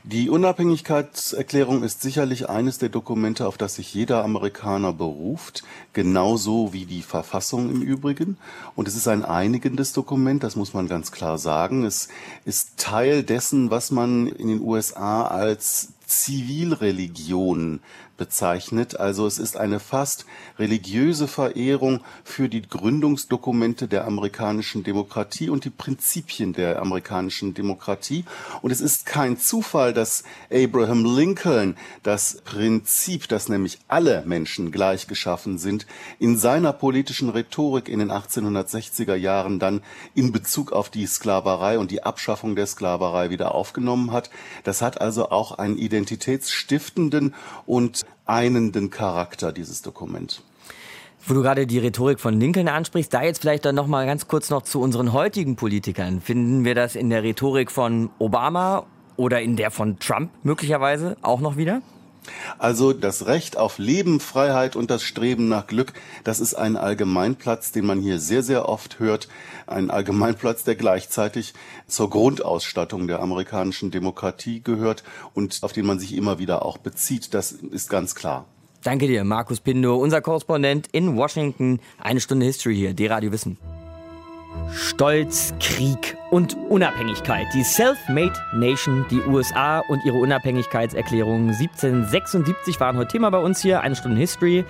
Die 0.05 0.31
Unabhängigkeitserklärung 0.31 1.85
ist 1.85 2.03
sicherlich 2.03 2.49
eines 2.49 2.79
der 2.79 2.89
Dokumente, 2.89 3.47
auf 3.47 3.57
das 3.57 3.77
sich 3.77 3.95
jeder 3.95 4.25
Amerikaner 4.25 4.93
beruft, 4.93 5.63
genauso 5.93 6.73
wie 6.73 6.87
die 6.87 7.03
Verfassung 7.03 7.71
im 7.71 7.83
Übrigen. 7.83 8.37
Und 8.75 8.89
es 8.89 8.97
ist 8.97 9.07
ein 9.07 9.25
einigendes 9.25 9.93
Dokument, 9.93 10.43
das 10.43 10.57
muss 10.57 10.75
man 10.75 10.89
ganz 10.89 11.13
klar 11.13 11.39
sagen. 11.39 11.85
Es 11.85 12.09
ist 12.45 12.79
Teil 12.79 13.23
dessen, 13.23 13.71
was 13.71 13.93
man 13.93 14.27
in 14.27 14.49
den 14.49 14.61
USA 14.61 15.25
als 15.25 15.91
Zivilreligion 16.05 17.79
bezeichnet. 18.17 18.99
Also 19.01 19.27
es 19.27 19.39
ist 19.39 19.57
eine 19.57 19.81
fast 19.81 20.27
religiöse 20.59 21.29
Verehrung 21.29 22.01
für 22.25 22.49
die 22.49 22.63
Gründungsdokumente 22.63 23.89
der 23.89 24.07
amerikanischen 24.07 24.85
Demokratie 24.85 25.49
und 25.51 25.65
die 25.65 25.71
Prinzipien 25.71 26.53
der 26.53 26.81
amerikanischen 26.81 27.55
Demokratie. 27.55 28.25
Und 28.61 28.71
es 28.71 28.81
ist 28.81 29.07
kein 29.07 29.39
Zufall, 29.39 29.93
dass 29.93 30.25
Abraham 30.53 31.05
Lincoln 31.05 31.77
das 32.03 32.43
Prinzip, 32.45 33.29
dass 33.29 33.49
nämlich 33.49 33.79
alle 33.89 34.23
Menschen 34.27 34.71
gleich 34.71 35.07
geschaffen 35.07 35.59
sind, 35.59 35.87
in 36.19 36.37
seiner 36.37 36.73
politischen 36.73 37.29
Rhetorik 37.29 37.89
in 37.89 37.99
den 37.99 38.13
1860er 38.13 39.15
Jahren 39.15 39.59
dann 39.59 39.83
in 40.15 40.33
Bezug 40.33 40.73
auf 40.73 40.91
die 40.91 41.07
Sklaverei 41.07 41.79
und 41.79 41.91
die 41.91 42.03
Abschaffung 42.03 42.57
der 42.57 42.67
Sklaverei 42.67 43.31
wieder 43.31 43.55
aufgenommen 43.55 44.13
hat. 44.13 44.31
Das 44.65 44.83
hat 44.83 45.01
also 45.01 45.31
auch 45.31 45.53
einen 45.53 45.77
identitätsstiftenden 45.77 47.35
und 47.67 48.03
einenden 48.33 48.91
Charakter, 48.91 49.53
dieses 49.53 49.83
Dokument. 49.83 50.43
Wo 51.25 51.35
du 51.35 51.43
gerade 51.43 51.67
die 51.67 51.79
Rhetorik 51.79 52.19
von 52.19 52.41
Lincoln 52.41 52.67
ansprichst, 52.67 53.15
da 53.15 53.23
jetzt 53.23 53.43
vielleicht 53.43 53.65
dann 53.65 53.77
noch 53.77 53.87
mal 53.87 54.07
ganz 54.07 54.27
kurz 54.27 54.51
noch 54.51 54.63
zu 54.63 54.81
unseren 54.81 55.13
heutigen 55.13 55.55
Politikern. 55.55 56.21
Finden 56.21 56.65
wir 56.65 56.75
das 56.75 56.97
in 56.97 57.11
der 57.11 57.23
Rhetorik 57.23 57.71
von 57.71 58.11
Obama 58.19 58.87
oder 59.17 59.41
in 59.41 59.55
der 59.55 59.71
von 59.71 59.99
Trump 60.01 60.31
möglicherweise 60.43 61.17
auch 61.23 61.41
noch 61.41 61.57
wieder? 61.57 61.83
Also 62.59 62.93
das 62.93 63.27
Recht 63.27 63.57
auf 63.57 63.79
Leben, 63.79 64.21
Freiheit 64.21 64.77
und 64.77 64.91
das 64.91 65.03
Streben 65.03 65.49
nach 65.49 65.67
Glück, 65.67 65.93
das 66.25 66.41
ist 66.41 66.55
ein 66.55 66.77
Allgemeinplatz, 66.77 67.73
den 67.73 67.87
man 67.87 68.01
hier 68.01 68.19
sehr, 68.19 68.43
sehr 68.43 68.69
oft 68.69 68.99
hört. 68.99 69.29
Ein 69.67 69.91
Allgemeinplatz, 69.91 70.65
der 70.65 70.77
gleichzeitig 70.77 71.55
zur 71.87 72.11
Grundausstattung 72.11 73.07
der 73.07 73.21
amerikanischen 73.21 73.91
Demokratie 73.91 74.63
gehört 74.63 75.03
und 75.35 75.59
auf 75.63 75.73
den 75.73 75.87
man 75.87 75.99
sich 75.99 76.15
immer 76.15 76.39
wieder 76.39 76.65
auch 76.65 76.79
bezieht. 76.79 77.35
Das 77.35 77.53
ist 77.53 77.91
ganz 77.91 78.15
klar. 78.15 78.47
Danke 78.83 79.07
dir, 79.07 79.23
Markus 79.23 79.61
Pindo, 79.61 79.97
unser 79.97 80.21
Korrespondent 80.21 80.89
in 80.91 81.17
Washington. 81.17 81.79
Eine 81.99 82.21
Stunde 82.21 82.47
History 82.47 82.75
hier, 82.75 82.95
D-Radio 82.95 83.31
Wissen. 83.31 83.57
Stolz, 84.75 85.53
Krieg 85.61 86.17
und 86.31 86.57
Unabhängigkeit. 86.69 87.47
Die 87.55 87.63
Self-Made 87.63 88.33
Nation, 88.55 89.05
die 89.11 89.21
USA 89.21 89.81
und 89.81 90.03
ihre 90.05 90.17
Unabhängigkeitserklärung 90.17 91.51
1776 91.51 92.81
waren 92.81 92.97
heute 92.97 93.13
Thema 93.13 93.31
bei 93.31 93.39
uns 93.39 93.61
hier, 93.61 93.83
eine 93.83 93.97
Stunde 93.97 94.19
History. 94.19 94.65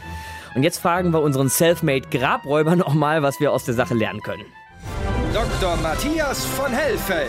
Und 0.54 0.64
jetzt 0.64 0.78
fragen 0.78 1.12
wir 1.12 1.22
unseren 1.22 1.48
Self-Made 1.48 2.08
Grabräuber 2.10 2.76
nochmal, 2.76 3.22
was 3.22 3.38
wir 3.40 3.52
aus 3.52 3.64
der 3.64 3.74
Sache 3.74 3.94
lernen 3.94 4.20
können. 4.20 4.44
Dr. 5.32 5.76
Matthias 5.76 6.44
von 6.44 6.72
Hellfeld, 6.72 7.28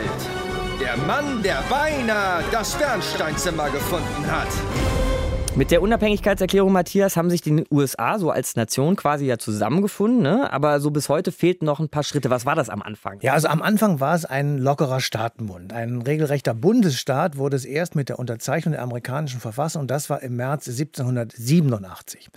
der 0.82 0.98
Mann, 0.98 1.42
der 1.44 1.64
beinahe 1.70 2.44
das 2.52 2.76
Bernsteinzimmer 2.76 3.70
gefunden 3.70 4.30
hat. 4.30 5.13
Mit 5.56 5.70
der 5.70 5.84
Unabhängigkeitserklärung, 5.84 6.72
Matthias, 6.72 7.16
haben 7.16 7.30
sich 7.30 7.42
die 7.42 7.64
USA 7.70 8.18
so 8.18 8.32
als 8.32 8.56
Nation 8.56 8.96
quasi 8.96 9.28
ja 9.28 9.38
zusammengefunden, 9.38 10.24
ne? 10.24 10.52
aber 10.52 10.80
so 10.80 10.90
bis 10.90 11.10
heute 11.10 11.32
fehlten 11.32 11.66
noch 11.66 11.80
ein 11.80 11.90
paar 11.90 12.02
Schritte. 12.02 12.32
Was 12.32 12.48
war 12.48 12.56
das 12.56 12.70
am 12.70 12.82
Anfang? 12.82 13.20
Ja, 13.22 13.34
also 13.34 13.50
am 13.50 13.62
Anfang 13.62 14.00
war 14.00 14.16
es 14.16 14.26
ein 14.26 14.58
lockerer 14.58 15.00
Staatenbund. 15.00 15.72
Ein 15.72 16.02
regelrechter 16.02 16.56
Bundesstaat 16.56 17.38
wurde 17.38 17.56
es 17.56 17.66
erst 17.66 17.94
mit 17.94 18.10
der 18.10 18.18
Unterzeichnung 18.18 18.72
der 18.72 18.82
amerikanischen 18.82 19.40
Verfassung 19.40 19.84
und 19.84 19.92
das 19.92 20.10
war 20.10 20.24
im 20.24 20.36
März 20.38 20.68
1787. 20.68 22.32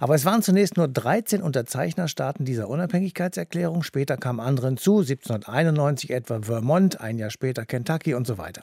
Aber 0.00 0.14
es 0.14 0.24
waren 0.24 0.40
zunächst 0.40 0.78
nur 0.78 0.88
13 0.88 1.42
Unterzeichnerstaaten 1.42 2.46
dieser 2.46 2.70
Unabhängigkeitserklärung. 2.70 3.82
Später 3.82 4.16
kamen 4.16 4.40
andere 4.40 4.68
hinzu, 4.68 5.00
1791 5.00 6.10
etwa 6.10 6.40
Vermont, 6.40 7.02
ein 7.02 7.18
Jahr 7.18 7.30
später 7.30 7.66
Kentucky 7.66 8.14
und 8.14 8.26
so 8.26 8.38
weiter. 8.38 8.62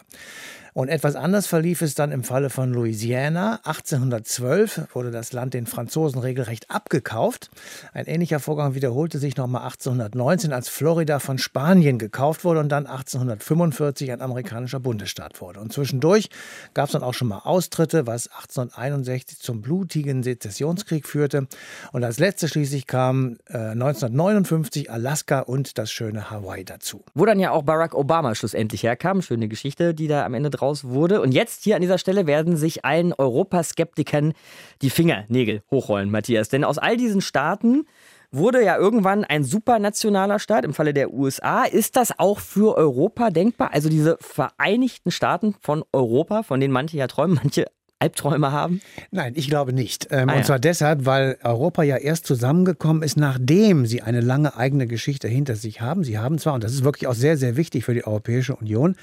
Und 0.73 0.89
etwas 0.89 1.15
anders 1.15 1.47
verlief 1.47 1.81
es 1.81 1.95
dann 1.95 2.11
im 2.11 2.23
Falle 2.23 2.49
von 2.49 2.73
Louisiana. 2.73 3.59
1812 3.63 4.89
wurde 4.93 5.11
das 5.11 5.33
Land 5.33 5.53
den 5.53 5.65
Franzosen 5.65 6.19
regelrecht 6.21 6.69
abgekauft. 6.69 7.49
Ein 7.93 8.05
ähnlicher 8.05 8.39
Vorgang 8.39 8.75
wiederholte 8.75 9.19
sich 9.19 9.37
nochmal 9.37 9.63
1819, 9.63 10.53
als 10.53 10.69
Florida 10.69 11.19
von 11.19 11.37
Spanien 11.37 11.97
gekauft 11.97 12.43
wurde 12.43 12.59
und 12.59 12.69
dann 12.69 12.85
1845 12.85 14.11
ein 14.11 14.21
amerikanischer 14.21 14.79
Bundesstaat 14.79 15.41
wurde. 15.41 15.59
Und 15.59 15.73
zwischendurch 15.73 16.29
gab 16.73 16.85
es 16.85 16.93
dann 16.93 17.03
auch 17.03 17.13
schon 17.13 17.27
mal 17.27 17.39
Austritte, 17.39 18.07
was 18.07 18.27
1861 18.27 19.39
zum 19.39 19.61
blutigen 19.61 20.23
Sezessionskrieg 20.23 21.07
führte. 21.07 21.47
Und 21.91 22.03
als 22.03 22.19
letzte 22.19 22.47
schließlich 22.47 22.87
kam 22.87 23.37
äh, 23.47 23.57
1959 23.57 24.91
Alaska 24.91 25.39
und 25.39 25.77
das 25.77 25.91
schöne 25.91 26.29
Hawaii 26.29 26.65
dazu. 26.65 27.03
Wo 27.13 27.25
dann 27.25 27.39
ja 27.39 27.51
auch 27.51 27.63
Barack 27.63 27.93
Obama 27.95 28.35
schlussendlich 28.35 28.83
herkam. 28.83 29.21
Schöne 29.21 29.47
Geschichte, 29.47 29.93
die 29.93 30.07
da 30.07 30.25
am 30.25 30.33
Ende 30.33 30.49
draus 30.59 30.83
wurde. 30.83 31.21
Und 31.21 31.33
jetzt 31.33 31.63
hier 31.63 31.75
an 31.75 31.81
dieser 31.81 31.97
Stelle 31.97 32.27
werden 32.27 32.57
sich 32.57 32.85
allen 32.85 33.13
Europaskeptikern 33.13 34.33
die 34.81 34.89
Fingernägel 34.89 35.63
hochrollen, 35.71 36.11
Matthias. 36.11 36.49
Denn 36.49 36.63
aus 36.63 36.77
all 36.77 36.97
diesen 36.97 37.21
Staaten 37.21 37.85
wurde 38.31 38.63
ja 38.63 38.77
irgendwann 38.77 39.23
ein 39.23 39.43
supranationaler 39.43 40.39
Staat 40.39 40.65
im 40.65 40.73
Falle 40.73 40.93
der 40.93 41.13
USA. 41.13 41.63
Ist 41.63 41.95
das 41.95 42.17
auch 42.17 42.39
für 42.39 42.77
Europa 42.77 43.31
denkbar? 43.31 43.71
Also 43.73 43.89
diese 43.89 44.17
Vereinigten 44.19 45.11
Staaten 45.11 45.55
von 45.61 45.83
Europa, 45.91 46.43
von 46.43 46.59
denen 46.59 46.73
manche 46.73 46.97
ja 46.97 47.07
träumen, 47.07 47.39
manche 47.43 47.65
Albträume 47.99 48.53
haben? 48.53 48.81
Nein, 49.11 49.33
ich 49.35 49.49
glaube 49.49 49.73
nicht. 49.73 50.07
Ähm, 50.09 50.29
ah, 50.29 50.37
und 50.37 50.45
zwar 50.45 50.57
deshalb, 50.57 51.05
weil 51.05 51.37
Europa 51.43 51.83
ja 51.83 51.97
erst 51.97 52.25
zusammengekommen 52.25 53.03
ist, 53.03 53.17
nachdem 53.17 53.85
sie 53.85 54.01
eine 54.01 54.21
lange 54.21 54.55
eigene 54.55 54.87
Geschichte 54.87 55.27
hinter 55.27 55.55
sich 55.55 55.81
haben. 55.81 56.05
Sie 56.05 56.17
haben 56.17 56.37
zwar, 56.39 56.53
und 56.53 56.63
das 56.63 56.71
ist 56.71 56.85
wirklich 56.85 57.07
auch 57.07 57.13
sehr, 57.13 57.35
sehr 57.35 57.57
wichtig 57.57 57.83
für 57.83 57.93
die 57.93 58.05
Europäische 58.05 58.55
Union, 58.55 58.95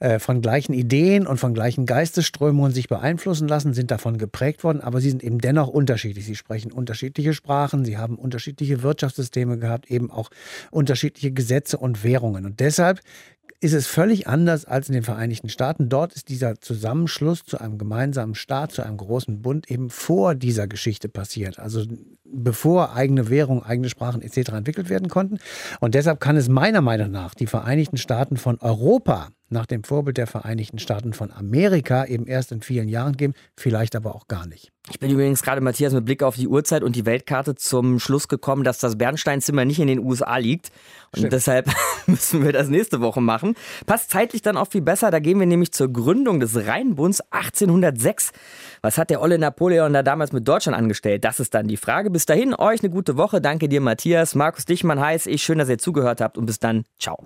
äh, 0.00 0.18
von 0.18 0.42
gleichen 0.42 0.72
Ideen 0.72 1.28
und 1.28 1.38
von 1.38 1.54
gleichen 1.54 1.86
Geistesströmungen 1.86 2.72
sich 2.72 2.88
beeinflussen 2.88 3.46
lassen, 3.46 3.74
sind 3.74 3.92
davon 3.92 4.18
geprägt 4.18 4.64
worden, 4.64 4.80
aber 4.80 5.00
sie 5.00 5.10
sind 5.10 5.22
eben 5.22 5.38
dennoch 5.38 5.68
unterschiedlich. 5.68 6.26
Sie 6.26 6.36
sprechen 6.36 6.72
unterschiedliche 6.72 7.34
Sprachen, 7.34 7.84
sie 7.84 7.96
haben 7.96 8.16
unterschiedliche 8.16 8.82
Wirtschaftssysteme 8.82 9.58
gehabt, 9.58 9.88
eben 9.88 10.10
auch 10.10 10.30
unterschiedliche 10.72 11.30
Gesetze 11.30 11.78
und 11.78 12.02
Währungen. 12.02 12.44
Und 12.44 12.58
deshalb 12.58 13.00
ist 13.62 13.74
es 13.74 13.86
völlig 13.86 14.26
anders 14.26 14.64
als 14.64 14.88
in 14.88 14.94
den 14.94 15.04
Vereinigten 15.04 15.48
Staaten. 15.48 15.88
Dort 15.88 16.14
ist 16.14 16.28
dieser 16.28 16.60
Zusammenschluss 16.60 17.44
zu 17.44 17.58
einem 17.58 17.78
gemeinsamen 17.78 18.34
Staat, 18.34 18.72
zu 18.72 18.82
einem 18.82 18.96
großen 18.96 19.40
Bund 19.40 19.70
eben 19.70 19.88
vor 19.88 20.34
dieser 20.34 20.66
Geschichte 20.66 21.08
passiert. 21.08 21.60
Also 21.60 21.84
bevor 22.24 22.96
eigene 22.96 23.30
Währung, 23.30 23.62
eigene 23.62 23.88
Sprachen 23.88 24.20
etc. 24.20 24.50
entwickelt 24.54 24.88
werden 24.88 25.08
konnten. 25.08 25.38
Und 25.78 25.94
deshalb 25.94 26.18
kann 26.18 26.36
es 26.36 26.48
meiner 26.48 26.80
Meinung 26.80 27.12
nach 27.12 27.34
die 27.34 27.46
Vereinigten 27.46 27.98
Staaten 27.98 28.36
von 28.36 28.58
Europa 28.60 29.28
nach 29.52 29.66
dem 29.66 29.84
Vorbild 29.84 30.16
der 30.16 30.26
Vereinigten 30.26 30.78
Staaten 30.78 31.12
von 31.12 31.30
Amerika 31.30 32.04
eben 32.04 32.26
erst 32.26 32.52
in 32.52 32.62
vielen 32.62 32.88
Jahren 32.88 33.16
geben, 33.16 33.34
vielleicht 33.56 33.94
aber 33.94 34.14
auch 34.14 34.26
gar 34.26 34.46
nicht. 34.46 34.72
Ich 34.90 34.98
bin 34.98 35.10
übrigens 35.10 35.42
gerade, 35.42 35.60
Matthias, 35.60 35.92
mit 35.92 36.04
Blick 36.04 36.24
auf 36.24 36.34
die 36.34 36.48
Uhrzeit 36.48 36.82
und 36.82 36.96
die 36.96 37.06
Weltkarte 37.06 37.54
zum 37.54 38.00
Schluss 38.00 38.26
gekommen, 38.26 38.64
dass 38.64 38.78
das 38.78 38.98
Bernsteinzimmer 38.98 39.64
nicht 39.64 39.78
in 39.78 39.86
den 39.86 40.00
USA 40.00 40.38
liegt. 40.38 40.72
Und 41.12 41.18
Stimmt. 41.18 41.32
deshalb 41.32 41.70
müssen 42.06 42.44
wir 42.44 42.52
das 42.52 42.68
nächste 42.68 43.00
Woche 43.00 43.20
machen. 43.20 43.54
Passt 43.86 44.10
zeitlich 44.10 44.42
dann 44.42 44.56
auch 44.56 44.68
viel 44.68 44.82
besser. 44.82 45.12
Da 45.12 45.20
gehen 45.20 45.38
wir 45.38 45.46
nämlich 45.46 45.70
zur 45.70 45.92
Gründung 45.92 46.40
des 46.40 46.66
Rheinbunds 46.66 47.20
1806. 47.30 48.32
Was 48.80 48.98
hat 48.98 49.10
der 49.10 49.22
Olle 49.22 49.38
Napoleon 49.38 49.92
da 49.92 50.02
damals 50.02 50.32
mit 50.32 50.48
Deutschland 50.48 50.76
angestellt? 50.76 51.24
Das 51.24 51.38
ist 51.38 51.54
dann 51.54 51.68
die 51.68 51.76
Frage. 51.76 52.10
Bis 52.10 52.26
dahin, 52.26 52.52
euch 52.52 52.82
eine 52.82 52.90
gute 52.90 53.16
Woche. 53.16 53.40
Danke 53.40 53.68
dir, 53.68 53.80
Matthias. 53.80 54.34
Markus 54.34 54.64
Dichmann 54.64 54.98
heißt 54.98 55.28
ich. 55.28 55.44
Schön, 55.44 55.58
dass 55.58 55.68
ihr 55.68 55.78
zugehört 55.78 56.20
habt 56.20 56.36
und 56.36 56.46
bis 56.46 56.58
dann. 56.58 56.84
Ciao. 56.98 57.24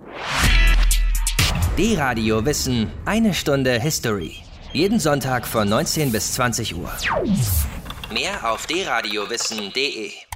D-Radio 1.77 2.43
Wissen, 2.43 2.91
eine 3.05 3.35
Stunde 3.35 3.79
History. 3.79 4.37
Jeden 4.73 4.99
Sonntag 4.99 5.45
von 5.45 5.69
19 5.69 6.11
bis 6.11 6.33
20 6.33 6.75
Uhr. 6.75 6.91
Mehr 8.11 8.51
auf 8.51 8.65
dradiowissen.de 8.65 10.26